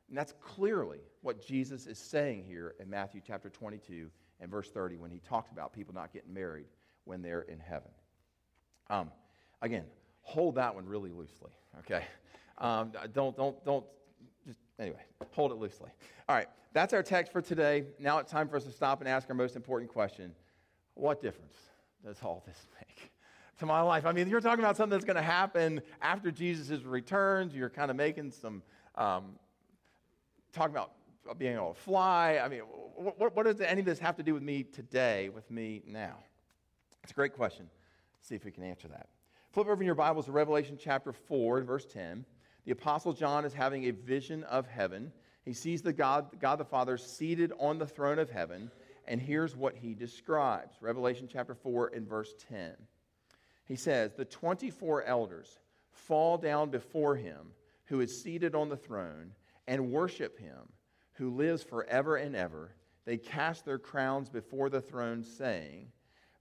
And 0.09 0.17
that's 0.17 0.35
clearly 0.41 1.01
what 1.23 1.45
Jesus 1.45 1.87
is 1.87 1.99
saying 1.99 2.45
here 2.45 2.75
in 2.79 2.89
Matthew 2.89 3.21
chapter 3.27 3.51
22 3.51 4.11
and 4.41 4.51
verse 4.51 4.71
30 4.71 4.97
when 4.97 5.11
he 5.11 5.19
talks 5.19 5.51
about 5.51 5.73
people 5.73 5.95
not 5.95 6.13
getting 6.13 6.33
married 6.33 6.67
when 7.05 7.23
they're 7.23 7.43
in 7.43 7.59
heaven. 7.59 7.91
Um, 8.91 9.11
again, 9.63 9.85
hold 10.23 10.57
that 10.57 10.75
one 10.75 10.87
really 10.87 11.11
loosely, 11.11 11.53
okay? 11.81 12.05
Um, 12.59 12.93
don't, 13.13 13.37
don't, 13.37 13.65
don't, 13.65 13.85
just, 14.47 14.61
anyway, 14.79 15.03
hold 15.33 15.53
it 15.53 15.57
loosely. 15.57 15.91
All 16.29 16.37
right, 16.37 16.49
that's 16.73 16.93
our 16.93 17.03
text 17.03 17.33
for 17.33 17.43
today. 17.43 17.85
Now 17.99 18.19
it's 18.19 18.31
time 18.31 18.49
for 18.49 18.57
us 18.57 18.65
to 18.65 18.73
stop 18.73 19.01
and 19.01 19.09
ask 19.09 19.29
our 19.29 19.35
most 19.35 19.57
important 19.57 19.91
question 19.91 20.33
What 20.95 21.21
difference 21.21 21.57
does 22.05 22.19
all 22.23 22.43
this 22.47 22.59
make? 22.79 23.11
To 23.59 23.67
my 23.67 23.83
life. 23.83 24.05
I 24.05 24.11
mean, 24.11 24.29
you're 24.29 24.41
talking 24.41 24.65
about 24.65 24.77
something 24.77 24.91
that's 24.91 25.05
going 25.05 25.15
to 25.15 25.23
happen 25.23 25.81
after 26.03 26.33
Jesus 26.33 26.83
returns. 26.83 27.55
You're 27.55 27.71
kind 27.71 27.89
of 27.89 27.97
making 27.97 28.33
some, 28.33 28.65
um, 28.97 29.37
talking 30.53 30.75
about 30.75 30.91
being 31.39 31.55
able 31.55 31.73
to 31.73 31.81
fly. 31.81 32.41
I 32.45 32.49
mean, 32.49 32.63
what, 32.97 33.37
what 33.37 33.47
does 33.47 33.61
any 33.61 33.79
of 33.79 33.87
this 33.87 34.01
have 34.01 34.17
to 34.17 34.25
do 34.25 34.35
with 34.35 34.43
me 34.43 34.65
today, 34.65 35.29
with 35.29 35.49
me 35.53 35.83
now? 35.87 36.17
It's 37.05 37.13
a 37.13 37.15
great 37.15 37.35
question. 37.35 37.69
Let's 38.17 38.29
see 38.29 38.35
if 38.35 38.47
we 38.47 38.51
can 38.51 38.65
answer 38.65 38.89
that. 38.89 39.09
Flip 39.53 39.69
over 39.69 39.83
in 39.83 39.85
your 39.85 39.95
Bibles 39.95 40.25
to 40.25 40.33
Revelation 40.33 40.79
chapter 40.81 41.13
4, 41.13 41.61
verse 41.61 41.85
10. 41.85 42.25
The 42.65 42.73
Apostle 42.73 43.13
John 43.13 43.45
is 43.45 43.53
having 43.53 43.85
a 43.85 43.91
vision 43.91 44.43
of 44.45 44.67
heaven. 44.67 45.13
He 45.45 45.53
sees 45.53 45.83
the 45.83 45.93
God, 45.93 46.41
God 46.41 46.57
the 46.57 46.65
Father 46.65 46.97
seated 46.97 47.53
on 47.59 47.77
the 47.77 47.87
throne 47.87 48.19
of 48.19 48.31
heaven, 48.31 48.71
and 49.07 49.21
here's 49.21 49.55
what 49.55 49.77
he 49.77 49.93
describes 49.93 50.79
Revelation 50.81 51.29
chapter 51.31 51.55
4 51.55 51.93
and 51.95 52.09
verse 52.09 52.33
10. 52.49 52.73
He 53.67 53.77
says, 53.77 54.15
The 54.15 54.25
24 54.25 55.05
elders 55.05 55.59
fall 55.91 56.39
down 56.39 56.71
before 56.71 57.17
him 57.17 57.53
who 57.85 58.01
is 58.01 58.23
seated 58.23 58.55
on 58.55 58.71
the 58.71 58.79
throne 58.79 59.33
and 59.69 59.93
worship 59.93 60.39
him 60.39 60.73
who 61.13 61.37
lives 61.37 61.63
forever 61.63 62.17
and 62.17 62.35
ever. 62.35 62.75
They 63.05 63.19
cast 63.19 63.67
their 63.67 63.79
crowns 63.79 64.31
before 64.31 64.71
the 64.71 64.81
throne, 64.81 65.23
saying, 65.23 65.89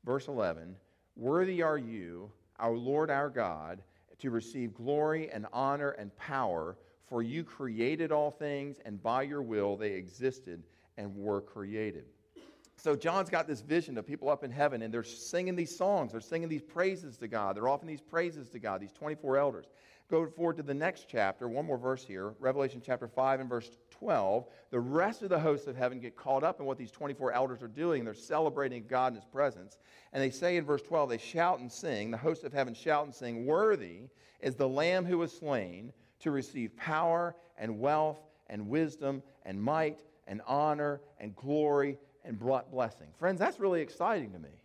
Verse 0.05 0.27
11 0.27 0.75
Worthy 1.15 1.61
are 1.61 1.77
you, 1.77 2.31
our 2.59 2.75
Lord 2.75 3.09
our 3.09 3.29
God, 3.29 3.81
to 4.19 4.29
receive 4.29 4.73
glory 4.73 5.29
and 5.31 5.45
honor 5.53 5.91
and 5.91 6.15
power, 6.17 6.77
for 7.07 7.21
you 7.21 7.43
created 7.43 8.11
all 8.11 8.31
things, 8.31 8.77
and 8.85 9.01
by 9.01 9.23
your 9.23 9.41
will 9.41 9.75
they 9.77 9.91
existed 9.91 10.63
and 10.97 11.15
were 11.15 11.41
created. 11.41 12.05
So 12.75 12.95
John's 12.95 13.29
got 13.29 13.47
this 13.47 13.61
vision 13.61 13.97
of 13.97 14.05
people 14.05 14.29
up 14.29 14.43
in 14.43 14.51
heaven, 14.51 14.81
and 14.81 14.93
they're 14.93 15.03
singing 15.03 15.55
these 15.55 15.75
songs. 15.75 16.11
They're 16.11 16.21
singing 16.21 16.49
these 16.49 16.63
praises 16.63 17.17
to 17.17 17.27
God. 17.27 17.55
They're 17.55 17.67
offering 17.67 17.87
these 17.87 18.01
praises 18.01 18.49
to 18.49 18.59
God, 18.59 18.81
these 18.81 18.91
24 18.91 19.37
elders. 19.37 19.65
Go 20.09 20.27
forward 20.27 20.57
to 20.57 20.63
the 20.63 20.73
next 20.73 21.07
chapter, 21.09 21.47
one 21.47 21.65
more 21.65 21.77
verse 21.77 22.05
here, 22.05 22.33
Revelation 22.39 22.81
chapter 22.85 23.07
5 23.07 23.39
and 23.39 23.49
verse 23.49 23.69
12. 23.91 24.45
The 24.69 24.79
rest 24.79 25.21
of 25.21 25.29
the 25.29 25.39
hosts 25.39 25.65
of 25.67 25.77
heaven 25.77 25.99
get 25.99 26.15
caught 26.15 26.43
up 26.43 26.59
in 26.59 26.65
what 26.65 26.77
these 26.77 26.91
24 26.91 27.31
elders 27.31 27.63
are 27.63 27.69
doing. 27.69 28.03
They're 28.03 28.13
celebrating 28.13 28.85
God 28.87 29.13
in 29.13 29.15
His 29.15 29.25
presence. 29.25 29.79
And 30.11 30.21
they 30.21 30.29
say 30.29 30.57
in 30.57 30.65
verse 30.65 30.81
12, 30.81 31.09
they 31.09 31.17
shout 31.17 31.59
and 31.59 31.71
sing, 31.71 32.11
the 32.11 32.17
hosts 32.17 32.43
of 32.43 32.53
heaven 32.53 32.73
shout 32.73 33.05
and 33.05 33.15
sing, 33.15 33.45
Worthy 33.45 34.09
is 34.41 34.55
the 34.55 34.67
Lamb 34.67 35.05
who 35.05 35.19
was 35.19 35.31
slain 35.31 35.93
to 36.19 36.31
receive 36.31 36.75
power 36.75 37.35
and 37.57 37.79
wealth 37.79 38.19
and 38.47 38.67
wisdom 38.67 39.23
and 39.45 39.61
might 39.61 40.03
and 40.27 40.41
honor 40.45 41.01
and 41.19 41.35
glory 41.35 41.97
and 42.25 42.39
blessing. 42.39 43.07
Friends, 43.17 43.39
that's 43.39 43.59
really 43.59 43.81
exciting 43.81 44.31
to 44.33 44.39
me 44.39 44.62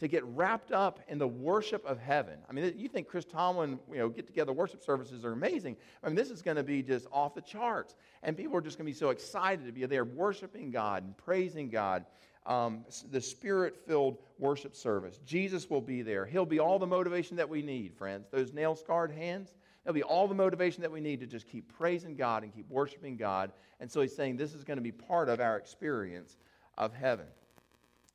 to 0.00 0.08
get 0.08 0.24
wrapped 0.24 0.72
up 0.72 1.00
in 1.08 1.18
the 1.18 1.28
worship 1.28 1.84
of 1.84 2.00
heaven. 2.00 2.38
I 2.48 2.52
mean, 2.52 2.74
you 2.76 2.88
think 2.88 3.06
Chris 3.06 3.24
Tomlin, 3.24 3.78
you 3.90 3.98
know, 3.98 4.08
get 4.08 4.26
together 4.26 4.52
worship 4.52 4.82
services 4.82 5.24
are 5.24 5.32
amazing. 5.32 5.76
I 6.02 6.08
mean, 6.08 6.16
this 6.16 6.30
is 6.30 6.42
going 6.42 6.56
to 6.56 6.62
be 6.62 6.82
just 6.82 7.06
off 7.12 7.34
the 7.34 7.42
charts. 7.42 7.94
And 8.22 8.36
people 8.36 8.56
are 8.56 8.62
just 8.62 8.78
going 8.78 8.86
to 8.86 8.92
be 8.92 8.98
so 8.98 9.10
excited 9.10 9.66
to 9.66 9.72
be 9.72 9.84
there 9.86 10.04
worshiping 10.04 10.70
God 10.70 11.04
and 11.04 11.16
praising 11.16 11.68
God. 11.68 12.06
Um, 12.46 12.84
the 13.10 13.20
spirit 13.20 13.76
filled 13.86 14.16
worship 14.38 14.74
service. 14.74 15.20
Jesus 15.26 15.68
will 15.68 15.82
be 15.82 16.00
there. 16.00 16.24
He'll 16.24 16.46
be 16.46 16.58
all 16.58 16.78
the 16.78 16.86
motivation 16.86 17.36
that 17.36 17.48
we 17.48 17.62
need, 17.62 17.94
friends. 17.94 18.28
Those 18.30 18.54
nail 18.54 18.74
scarred 18.74 19.12
hands, 19.12 19.54
There'll 19.84 19.94
be 19.94 20.02
all 20.02 20.28
the 20.28 20.34
motivation 20.34 20.82
that 20.82 20.92
we 20.92 21.00
need 21.00 21.20
to 21.20 21.26
just 21.26 21.46
keep 21.46 21.72
praising 21.76 22.14
God 22.14 22.42
and 22.42 22.54
keep 22.54 22.68
worshiping 22.68 23.16
God. 23.16 23.52
And 23.80 23.90
so 23.90 24.02
he's 24.02 24.14
saying 24.14 24.36
this 24.36 24.54
is 24.54 24.62
going 24.62 24.76
to 24.76 24.82
be 24.82 24.92
part 24.92 25.28
of 25.28 25.40
our 25.40 25.56
experience 25.56 26.36
of 26.76 26.92
heaven. 26.92 27.26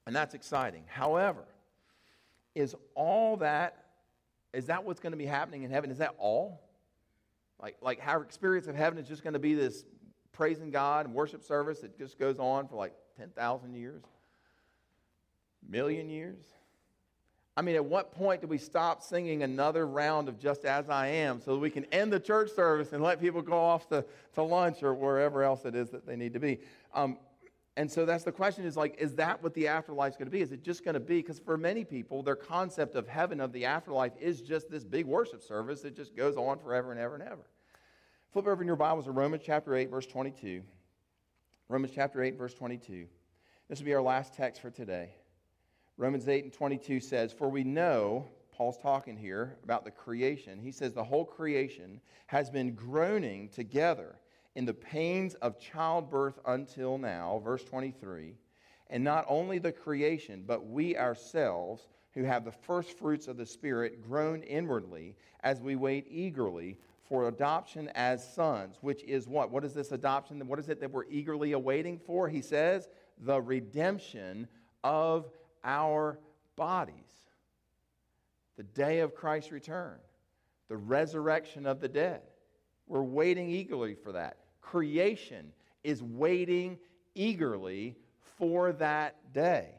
And 0.06 0.15
that's 0.15 0.36
exciting. 0.36 0.84
However, 0.88 1.45
is 2.56 2.76
all 2.96 3.38
that 3.38 3.86
is 4.56 4.68
that 4.68 4.86
what's 4.86 5.02
going 5.02 5.12
to 5.12 5.18
be 5.18 5.26
happening 5.26 5.63
in 5.63 5.70
heaven? 5.70 5.91
Is 5.91 5.98
that 5.98 6.15
all? 6.18 6.62
Like, 7.62 7.76
like 7.82 8.00
our 8.06 8.24
experience 8.24 8.68
of 8.68 8.76
heaven 8.76 8.98
is 8.98 9.08
just 9.08 9.22
going 9.22 9.34
to 9.34 9.39
be 9.39 9.54
this 9.54 9.84
praising 10.32 10.72
God 10.72 11.06
and 11.06 11.13
worship 11.13 11.44
service 11.44 11.82
that 11.82 11.98
just 11.98 12.18
goes 12.18 12.39
on 12.39 12.68
for 12.68 12.76
like 12.76 12.94
10,000 13.18 13.74
years? 13.76 14.04
Million 15.68 16.10
years? 16.10 16.44
I 17.58 17.62
mean, 17.62 17.76
at 17.76 17.86
what 17.86 18.13
point 18.13 18.41
do 18.41 18.48
we 18.48 18.58
stop 18.58 19.02
singing 19.02 19.44
another 19.44 19.88
round 19.88 20.28
of 20.30 20.39
Just 20.39 20.65
As 20.65 20.89
I 20.89 21.08
Am 21.08 21.41
so 21.41 21.54
that 21.54 21.60
we 21.60 21.70
can 21.70 21.86
end 21.86 22.12
the 22.12 22.20
church 22.20 22.52
service 22.52 22.94
and 22.94 23.02
let 23.04 23.20
people 23.20 23.41
go 23.41 23.58
off 23.58 23.88
to, 23.89 24.06
to 24.34 24.44
lunch 24.44 24.84
or 24.84 24.94
wherever 24.94 25.44
else 25.44 25.65
it 25.65 25.76
is 25.76 25.89
that 25.89 26.06
they 26.06 26.15
need 26.15 26.34
to 26.34 26.39
be? 26.39 26.60
Um, 26.94 27.18
and 27.78 27.92
so 27.92 28.06
that's 28.06 28.24
the 28.24 28.32
question 28.32 28.64
is 28.64 28.78
like, 28.78 28.96
is 29.00 29.16
that 29.16 29.44
what 29.44 29.54
the 29.54 29.68
afterlife 29.68 30.14
is 30.14 30.18
going 30.18 30.28
to 30.28 30.32
be? 30.32 30.42
Is 30.42 30.54
it 30.54 30.64
just 30.64 30.86
going 30.86 30.94
to 30.94 31.00
be? 31.00 31.18
Because 31.18 31.40
for 31.40 31.58
many 31.58 31.84
people, 31.84 32.24
their 32.24 32.36
concept 32.36 32.96
of 32.96 33.08
heaven, 33.08 33.42
of 33.42 33.52
the 33.52 33.66
afterlife, 33.66 34.14
is 34.20 34.42
just 34.42 34.70
this 34.72 34.86
big 34.86 35.06
worship 35.06 35.44
service 35.44 35.82
that 35.82 35.96
just 35.96 36.16
goes 36.16 36.38
on 36.38 36.58
forever 36.60 36.92
and 36.92 37.00
ever 37.02 37.16
and 37.16 37.24
ever. 37.24 37.46
Flip 38.32 38.48
over 38.48 38.62
in 38.62 38.68
your 38.68 38.78
Bibles 38.78 39.06
to 39.06 39.12
Romans 39.12 39.44
chapter 39.46 39.76
8, 39.76 39.90
verse 39.90 40.06
22. 40.06 40.62
Romans 41.68 41.92
chapter 41.94 42.24
8, 42.24 42.38
verse 42.38 42.54
22. 42.54 43.08
This 43.68 43.80
will 43.80 43.86
be 43.86 43.94
our 43.94 44.02
last 44.02 44.34
text 44.34 44.62
for 44.62 44.70
today. 44.70 45.10
Romans 45.98 46.30
8 46.30 46.46
and 46.46 46.54
22 46.54 47.02
says, 47.02 47.34
For 47.34 47.50
we 47.50 47.66
know, 47.66 48.26
Paul's 48.54 48.78
talking 48.78 49.18
here 49.18 49.58
about 49.64 49.84
the 49.84 49.92
creation. 49.92 50.60
He 50.60 50.72
says, 50.72 50.94
The 50.94 51.04
whole 51.04 51.26
creation 51.26 52.00
has 52.28 52.50
been 52.50 52.74
groaning 52.74 53.50
together 53.50 54.16
in 54.56 54.65
the 54.65 54.74
pains 54.74 55.34
of 55.36 55.60
childbirth 55.60 56.39
until 56.46 56.98
now, 56.98 57.41
verse 57.44 57.63
23. 57.63 58.36
And 58.89 59.04
not 59.04 59.26
only 59.28 59.60
the 59.60 59.72
creation, 59.72 60.44
but 60.46 60.68
we 60.68 60.98
ourselves, 60.98 61.88
who 62.13 62.24
have 62.24 62.46
the 62.46 62.52
first 62.52 62.98
fruits 62.98 63.28
of 63.28 63.36
the 63.36 63.46
Spirit, 63.46 64.02
groan 64.02 64.41
inwardly 64.44 65.15
as 65.41 65.62
we 65.62 65.76
wait 65.76 66.08
eagerly 66.10 66.78
for 67.04 67.28
adoption 67.28 67.89
as 67.94 68.34
sons, 68.34 68.78
which 68.82 69.04
is 69.04 69.28
what? 69.28 69.52
What 69.52 69.65
is 69.65 69.74
this 69.74 69.91
adoption? 69.91 70.48
What 70.48 70.60
is 70.60 70.70
it 70.70 70.80
that 70.80 70.91
we're 70.91 71.06
eagerly 71.10 71.52
awaiting 71.52 72.00
for? 72.00 72.30
He 72.30 72.41
says, 72.41 72.88
the 73.20 73.41
redemption 73.41 74.48
of 74.84 75.30
our 75.63 76.20
bodies. 76.56 76.96
The 78.58 78.63
day 78.63 79.00
of 79.00 79.13
Christ's 79.13 79.52
return, 79.52 79.98
the 80.70 80.78
resurrection 80.78 81.65
of 81.65 81.82
the 81.82 81.89
dead. 81.89 82.22
We're 82.88 83.04
waiting 83.04 83.50
eagerly 83.50 83.96
for 83.96 84.13
that 84.13 84.38
creation 84.65 85.51
is 85.84 86.01
waiting 86.01 86.78
eagerly 87.13 87.95
for 88.38 88.73
that 88.73 89.34
day. 89.34 89.69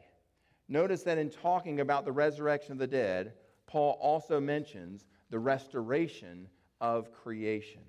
Notice 0.69 1.03
that 1.03 1.17
in 1.17 1.29
talking 1.29 1.79
about 1.79 2.05
the 2.05 2.11
resurrection 2.11 2.73
of 2.73 2.77
the 2.77 2.87
dead, 2.87 3.33
Paul 3.67 3.97
also 4.01 4.39
mentions 4.39 5.05
the 5.29 5.39
restoration 5.39 6.47
of 6.81 7.11
creation. 7.11 7.81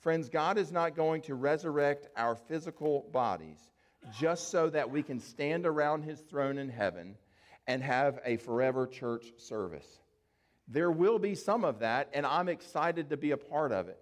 Friends, 0.00 0.28
God 0.28 0.56
is 0.56 0.72
not 0.72 0.96
going 0.96 1.22
to 1.22 1.34
resurrect 1.34 2.08
our 2.16 2.34
physical 2.34 3.06
bodies 3.12 3.58
just 4.18 4.50
so 4.50 4.70
that 4.70 4.90
we 4.90 5.02
can 5.02 5.20
stand 5.20 5.66
around 5.66 6.02
his 6.02 6.20
throne 6.20 6.56
in 6.56 6.70
heaven 6.70 7.16
and 7.66 7.82
have 7.82 8.18
a 8.24 8.38
forever 8.38 8.86
church 8.86 9.26
service. 9.36 9.86
There 10.68 10.90
will 10.90 11.18
be 11.18 11.34
some 11.34 11.64
of 11.64 11.80
that, 11.80 12.08
and 12.14 12.24
I'm 12.24 12.48
excited 12.48 13.10
to 13.10 13.16
be 13.18 13.32
a 13.32 13.36
part 13.36 13.72
of 13.72 13.88
it. 13.88 13.98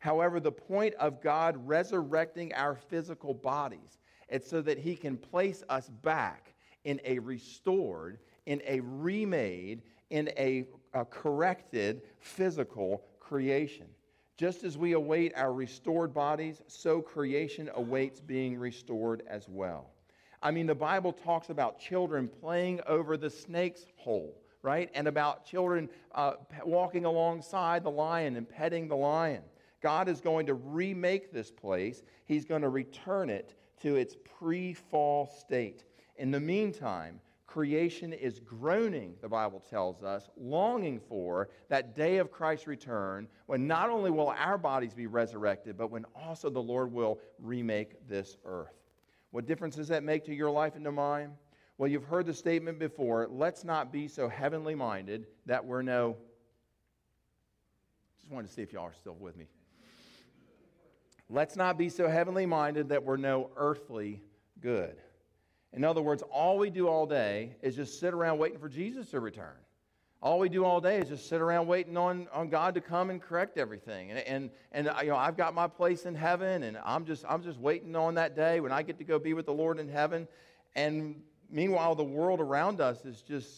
However, 0.00 0.40
the 0.40 0.50
point 0.50 0.94
of 0.94 1.22
God 1.22 1.56
resurrecting 1.68 2.52
our 2.54 2.74
physical 2.74 3.32
bodies 3.32 3.98
is 4.28 4.44
so 4.46 4.60
that 4.62 4.78
He 4.78 4.96
can 4.96 5.16
place 5.16 5.62
us 5.68 5.88
back 6.02 6.54
in 6.84 7.00
a 7.04 7.18
restored, 7.18 8.18
in 8.46 8.62
a 8.66 8.80
remade, 8.80 9.82
in 10.08 10.30
a, 10.36 10.64
a 10.94 11.04
corrected 11.04 12.02
physical 12.18 13.04
creation. 13.20 13.86
Just 14.38 14.64
as 14.64 14.78
we 14.78 14.92
await 14.92 15.34
our 15.36 15.52
restored 15.52 16.14
bodies, 16.14 16.62
so 16.66 17.02
creation 17.02 17.70
awaits 17.74 18.20
being 18.20 18.58
restored 18.58 19.22
as 19.28 19.48
well. 19.50 19.90
I 20.42 20.50
mean, 20.50 20.66
the 20.66 20.74
Bible 20.74 21.12
talks 21.12 21.50
about 21.50 21.78
children 21.78 22.26
playing 22.26 22.80
over 22.86 23.18
the 23.18 23.28
snake's 23.28 23.84
hole, 23.96 24.40
right? 24.62 24.90
And 24.94 25.06
about 25.06 25.44
children 25.44 25.90
uh, 26.14 26.34
walking 26.64 27.04
alongside 27.04 27.84
the 27.84 27.90
lion 27.90 28.36
and 28.36 28.48
petting 28.48 28.88
the 28.88 28.96
lion. 28.96 29.42
God 29.80 30.08
is 30.08 30.20
going 30.20 30.46
to 30.46 30.54
remake 30.54 31.32
this 31.32 31.50
place, 31.50 32.02
He's 32.26 32.44
going 32.44 32.62
to 32.62 32.68
return 32.68 33.30
it 33.30 33.54
to 33.82 33.96
its 33.96 34.16
pre 34.38 34.74
fall 34.74 35.26
state. 35.26 35.84
In 36.16 36.30
the 36.30 36.40
meantime, 36.40 37.20
creation 37.46 38.12
is 38.12 38.38
groaning, 38.38 39.14
the 39.22 39.28
Bible 39.28 39.60
tells 39.68 40.02
us, 40.02 40.30
longing 40.36 41.00
for 41.00 41.48
that 41.68 41.96
day 41.96 42.18
of 42.18 42.30
Christ's 42.30 42.66
return 42.66 43.26
when 43.46 43.66
not 43.66 43.90
only 43.90 44.10
will 44.10 44.28
our 44.28 44.56
bodies 44.56 44.94
be 44.94 45.06
resurrected, 45.06 45.76
but 45.76 45.90
when 45.90 46.04
also 46.14 46.48
the 46.48 46.62
Lord 46.62 46.92
will 46.92 47.18
remake 47.40 48.06
this 48.08 48.36
earth. 48.44 48.74
What 49.32 49.46
difference 49.46 49.76
does 49.76 49.88
that 49.88 50.04
make 50.04 50.24
to 50.26 50.34
your 50.34 50.50
life 50.50 50.76
and 50.76 50.84
to 50.84 50.92
mine? 50.92 51.32
Well, 51.78 51.88
you've 51.88 52.04
heard 52.04 52.26
the 52.26 52.34
statement 52.34 52.78
before 52.78 53.26
let's 53.30 53.64
not 53.64 53.92
be 53.92 54.06
so 54.06 54.28
heavenly 54.28 54.74
minded 54.74 55.26
that 55.46 55.64
we're 55.64 55.82
no. 55.82 56.16
Just 58.20 58.30
wanted 58.30 58.48
to 58.48 58.52
see 58.52 58.62
if 58.62 58.72
y'all 58.72 58.84
are 58.84 58.94
still 58.94 59.16
with 59.18 59.36
me. 59.36 59.46
Let's 61.32 61.54
not 61.54 61.78
be 61.78 61.88
so 61.88 62.08
heavenly 62.08 62.44
minded 62.44 62.88
that 62.88 63.04
we're 63.04 63.16
no 63.16 63.50
earthly 63.56 64.20
good. 64.60 64.96
In 65.72 65.84
other 65.84 66.02
words, 66.02 66.24
all 66.24 66.58
we 66.58 66.70
do 66.70 66.88
all 66.88 67.06
day 67.06 67.54
is 67.62 67.76
just 67.76 68.00
sit 68.00 68.12
around 68.12 68.38
waiting 68.38 68.58
for 68.58 68.68
Jesus 68.68 69.10
to 69.10 69.20
return. 69.20 69.54
All 70.20 70.40
we 70.40 70.48
do 70.48 70.64
all 70.64 70.80
day 70.80 70.98
is 70.98 71.08
just 71.08 71.28
sit 71.28 71.40
around 71.40 71.68
waiting 71.68 71.96
on, 71.96 72.26
on 72.32 72.48
God 72.48 72.74
to 72.74 72.80
come 72.80 73.10
and 73.10 73.22
correct 73.22 73.58
everything. 73.58 74.10
And, 74.10 74.18
and, 74.18 74.50
and 74.72 74.88
uh, 74.88 74.96
you 75.02 75.10
know, 75.10 75.16
I've 75.16 75.36
got 75.36 75.54
my 75.54 75.68
place 75.68 76.04
in 76.04 76.16
heaven, 76.16 76.64
and 76.64 76.76
I'm 76.84 77.06
just, 77.06 77.24
I'm 77.28 77.44
just 77.44 77.60
waiting 77.60 77.94
on 77.94 78.16
that 78.16 78.34
day 78.34 78.58
when 78.58 78.72
I 78.72 78.82
get 78.82 78.98
to 78.98 79.04
go 79.04 79.20
be 79.20 79.32
with 79.32 79.46
the 79.46 79.54
Lord 79.54 79.78
in 79.78 79.88
heaven. 79.88 80.26
And 80.74 81.22
meanwhile, 81.48 81.94
the 81.94 82.02
world 82.02 82.40
around 82.40 82.80
us 82.80 83.04
is 83.04 83.22
just 83.22 83.48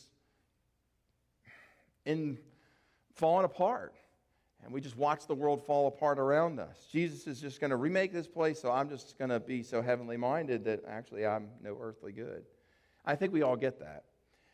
in 2.04 2.38
falling 3.14 3.46
apart. 3.46 3.94
And 4.64 4.72
we 4.72 4.80
just 4.80 4.96
watch 4.96 5.26
the 5.26 5.34
world 5.34 5.64
fall 5.66 5.88
apart 5.88 6.18
around 6.18 6.60
us. 6.60 6.86
Jesus 6.92 7.26
is 7.26 7.40
just 7.40 7.60
going 7.60 7.70
to 7.70 7.76
remake 7.76 8.12
this 8.12 8.28
place, 8.28 8.60
so 8.60 8.70
I'm 8.70 8.88
just 8.88 9.18
going 9.18 9.30
to 9.30 9.40
be 9.40 9.62
so 9.62 9.82
heavenly 9.82 10.16
minded 10.16 10.64
that 10.64 10.84
actually 10.86 11.26
I'm 11.26 11.48
no 11.62 11.76
earthly 11.80 12.12
good. 12.12 12.44
I 13.04 13.16
think 13.16 13.32
we 13.32 13.42
all 13.42 13.56
get 13.56 13.80
that. 13.80 14.04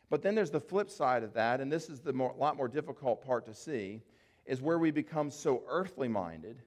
But 0.09 0.23
then 0.23 0.33
there's 0.33 0.49
the 0.49 0.59
flip 0.59 0.89
side 0.89 1.21
of 1.21 1.33
that, 1.33 1.61
and 1.61 1.71
this 1.71 1.89
is 1.89 1.99
the 1.99 2.13
more, 2.13 2.33
lot 2.37 2.57
more 2.57 2.67
difficult 2.67 3.23
part 3.23 3.45
to 3.45 3.53
see, 3.53 4.01
is 4.45 4.61
where 4.61 4.79
we 4.79 4.89
become 4.89 5.29
so 5.29 5.61
earthly 5.67 6.07
minded 6.07 6.57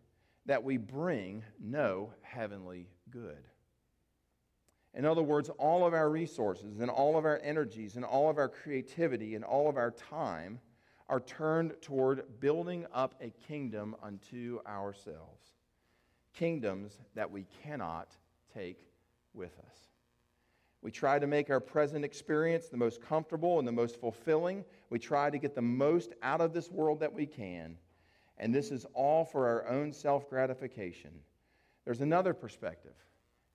that 0.47 0.63
we 0.63 0.77
bring 0.77 1.43
no 1.61 2.13
heavenly 2.23 2.87
good. 3.11 3.49
In 4.95 5.05
other 5.05 5.23
words, 5.23 5.49
all 5.49 5.87
of 5.87 5.95
our 5.95 6.09
resources 6.09 6.81
and 6.81 6.91
all 6.91 7.17
of 7.17 7.25
our 7.25 7.41
energies 7.43 7.97
and 7.97 8.05
all 8.05 8.29
of 8.29 8.39
our 8.39 8.49
creativity 8.49 9.35
and 9.35 9.45
all 9.45 9.69
of 9.69 9.77
our 9.77 9.91
time 9.91 10.61
are 11.13 11.21
turned 11.21 11.75
toward 11.83 12.41
building 12.41 12.87
up 12.95 13.15
a 13.21 13.29
kingdom 13.47 13.95
unto 14.03 14.59
ourselves. 14.67 15.45
Kingdoms 16.33 17.01
that 17.15 17.31
we 17.31 17.45
cannot 17.63 18.17
take 18.55 18.89
with 19.35 19.53
us. 19.59 19.77
We 20.81 20.91
try 20.91 21.19
to 21.19 21.27
make 21.27 21.51
our 21.51 21.61
present 21.61 22.03
experience 22.03 22.69
the 22.69 22.79
most 22.79 23.03
comfortable 23.03 23.59
and 23.59 23.69
the 23.69 23.73
most 23.73 24.01
fulfilling. 24.01 24.65
We 24.89 24.99
try 24.99 25.29
to 25.29 25.37
get 25.37 25.55
the 25.55 25.61
most 25.61 26.15
out 26.23 26.41
of 26.41 26.55
this 26.55 26.71
world 26.71 27.01
that 27.01 27.13
we 27.13 27.27
can. 27.27 27.77
And 28.39 28.55
this 28.55 28.71
is 28.71 28.87
all 28.95 29.27
for 29.27 29.47
our 29.47 29.69
own 29.69 29.93
self 29.93 30.31
gratification. 30.31 31.11
There's 31.85 32.01
another 32.01 32.33
perspective. 32.33 32.95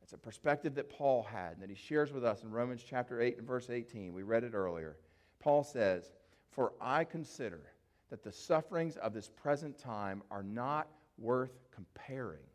It's 0.03 0.13
a 0.13 0.17
perspective 0.19 0.75
that 0.75 0.91
Paul 0.91 1.23
had 1.23 1.53
and 1.53 1.63
that 1.63 1.71
he 1.71 1.75
shares 1.75 2.13
with 2.13 2.23
us 2.23 2.43
in 2.43 2.51
Romans 2.51 2.83
chapter 2.87 3.19
8 3.19 3.39
and 3.39 3.47
verse 3.47 3.71
18. 3.71 4.13
We 4.13 4.21
read 4.21 4.43
it 4.43 4.53
earlier. 4.53 4.95
Paul 5.39 5.63
says, 5.63 6.11
for 6.51 6.73
I 6.81 7.03
consider 7.03 7.61
that 8.09 8.23
the 8.23 8.31
sufferings 8.31 8.97
of 8.97 9.13
this 9.13 9.29
present 9.29 9.77
time 9.77 10.21
are 10.31 10.43
not 10.43 10.87
worth 11.17 11.59
comparing 11.73 12.45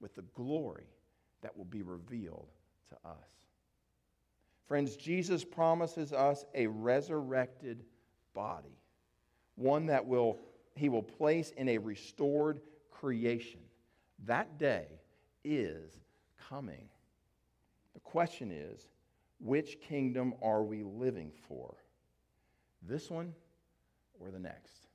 with 0.00 0.14
the 0.14 0.24
glory 0.34 0.86
that 1.42 1.56
will 1.56 1.64
be 1.64 1.82
revealed 1.82 2.48
to 2.88 3.08
us. 3.08 3.16
Friends, 4.66 4.96
Jesus 4.96 5.44
promises 5.44 6.12
us 6.12 6.44
a 6.54 6.66
resurrected 6.66 7.84
body, 8.34 8.78
one 9.56 9.86
that 9.86 10.06
will 10.06 10.38
he 10.76 10.88
will 10.88 11.02
place 11.02 11.50
in 11.56 11.68
a 11.68 11.78
restored 11.78 12.60
creation. 12.90 13.60
That 14.24 14.58
day 14.58 14.86
is 15.44 15.98
coming. 16.48 16.88
The 17.94 18.00
question 18.00 18.50
is, 18.52 18.86
which 19.40 19.80
kingdom 19.80 20.34
are 20.42 20.62
we 20.62 20.82
living 20.82 21.32
for? 21.48 21.74
This 22.82 23.10
one 23.10 23.34
or 24.18 24.30
the 24.30 24.38
next? 24.38 24.86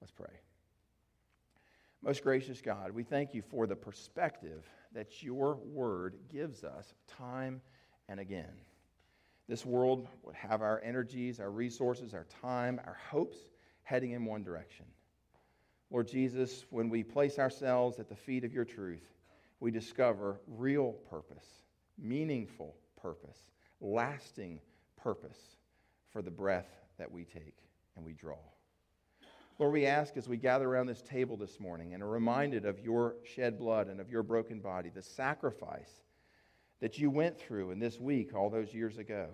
Let's 0.00 0.12
pray. 0.12 0.40
Most 2.02 2.22
gracious 2.22 2.60
God, 2.60 2.92
we 2.92 3.02
thank 3.02 3.34
you 3.34 3.42
for 3.42 3.66
the 3.66 3.74
perspective 3.74 4.64
that 4.92 5.22
your 5.22 5.56
word 5.56 6.16
gives 6.30 6.62
us 6.62 6.94
time 7.08 7.60
and 8.08 8.20
again. 8.20 8.52
This 9.48 9.64
world 9.64 10.08
would 10.22 10.34
have 10.34 10.62
our 10.62 10.80
energies, 10.84 11.40
our 11.40 11.50
resources, 11.50 12.14
our 12.14 12.26
time, 12.42 12.80
our 12.86 12.96
hopes, 13.10 13.38
heading 13.82 14.12
in 14.12 14.24
one 14.24 14.42
direction. 14.42 14.86
Lord 15.90 16.08
Jesus, 16.08 16.64
when 16.70 16.88
we 16.88 17.02
place 17.02 17.38
ourselves 17.38 17.98
at 17.98 18.08
the 18.08 18.16
feet 18.16 18.44
of 18.44 18.52
your 18.52 18.64
truth, 18.64 19.12
we 19.60 19.70
discover 19.70 20.40
real 20.46 20.92
purpose, 21.08 21.46
meaningful 21.98 22.76
purpose, 23.00 23.38
lasting 23.80 24.60
purpose 24.96 25.56
for 26.12 26.22
the 26.22 26.30
breath 26.30 26.85
that 26.98 27.10
we 27.10 27.24
take 27.24 27.56
and 27.96 28.04
we 28.04 28.12
draw. 28.12 28.38
Lord, 29.58 29.72
we 29.72 29.86
ask 29.86 30.16
as 30.16 30.28
we 30.28 30.36
gather 30.36 30.68
around 30.68 30.86
this 30.86 31.00
table 31.00 31.36
this 31.36 31.58
morning 31.58 31.94
and 31.94 32.02
are 32.02 32.08
reminded 32.08 32.66
of 32.66 32.78
your 32.80 33.16
shed 33.24 33.58
blood 33.58 33.88
and 33.88 34.00
of 34.00 34.10
your 34.10 34.22
broken 34.22 34.60
body, 34.60 34.90
the 34.94 35.02
sacrifice 35.02 36.02
that 36.80 36.98
you 36.98 37.10
went 37.10 37.38
through 37.38 37.70
in 37.70 37.78
this 37.78 37.98
week 37.98 38.34
all 38.34 38.50
those 38.50 38.74
years 38.74 38.98
ago. 38.98 39.28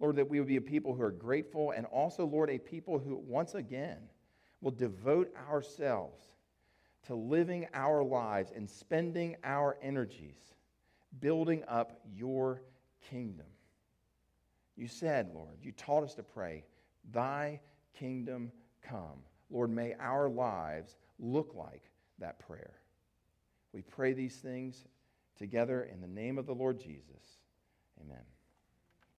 Lord, 0.00 0.16
that 0.16 0.28
we 0.28 0.38
would 0.38 0.48
be 0.48 0.56
a 0.56 0.62
people 0.62 0.94
who 0.94 1.02
are 1.02 1.10
grateful 1.10 1.72
and 1.72 1.86
also, 1.86 2.24
Lord, 2.24 2.50
a 2.50 2.58
people 2.58 2.98
who 2.98 3.16
once 3.16 3.54
again 3.54 3.98
will 4.60 4.70
devote 4.70 5.34
ourselves 5.50 6.26
to 7.06 7.14
living 7.14 7.66
our 7.74 8.02
lives 8.02 8.52
and 8.54 8.68
spending 8.68 9.36
our 9.44 9.76
energies 9.82 10.54
building 11.20 11.62
up 11.68 12.00
your 12.14 12.62
kingdom. 13.10 13.46
You 14.76 14.88
said, 14.88 15.30
Lord, 15.34 15.58
you 15.62 15.72
taught 15.72 16.04
us 16.04 16.14
to 16.14 16.22
pray, 16.22 16.64
Thy 17.12 17.60
kingdom 17.98 18.52
come. 18.82 19.22
Lord, 19.50 19.70
may 19.70 19.94
our 20.00 20.28
lives 20.28 20.96
look 21.18 21.54
like 21.54 21.82
that 22.18 22.38
prayer. 22.38 22.74
We 23.72 23.82
pray 23.82 24.12
these 24.12 24.36
things 24.36 24.84
together 25.38 25.88
in 25.92 26.00
the 26.00 26.08
name 26.08 26.38
of 26.38 26.46
the 26.46 26.54
Lord 26.54 26.80
Jesus. 26.80 27.38
Amen. 28.00 28.35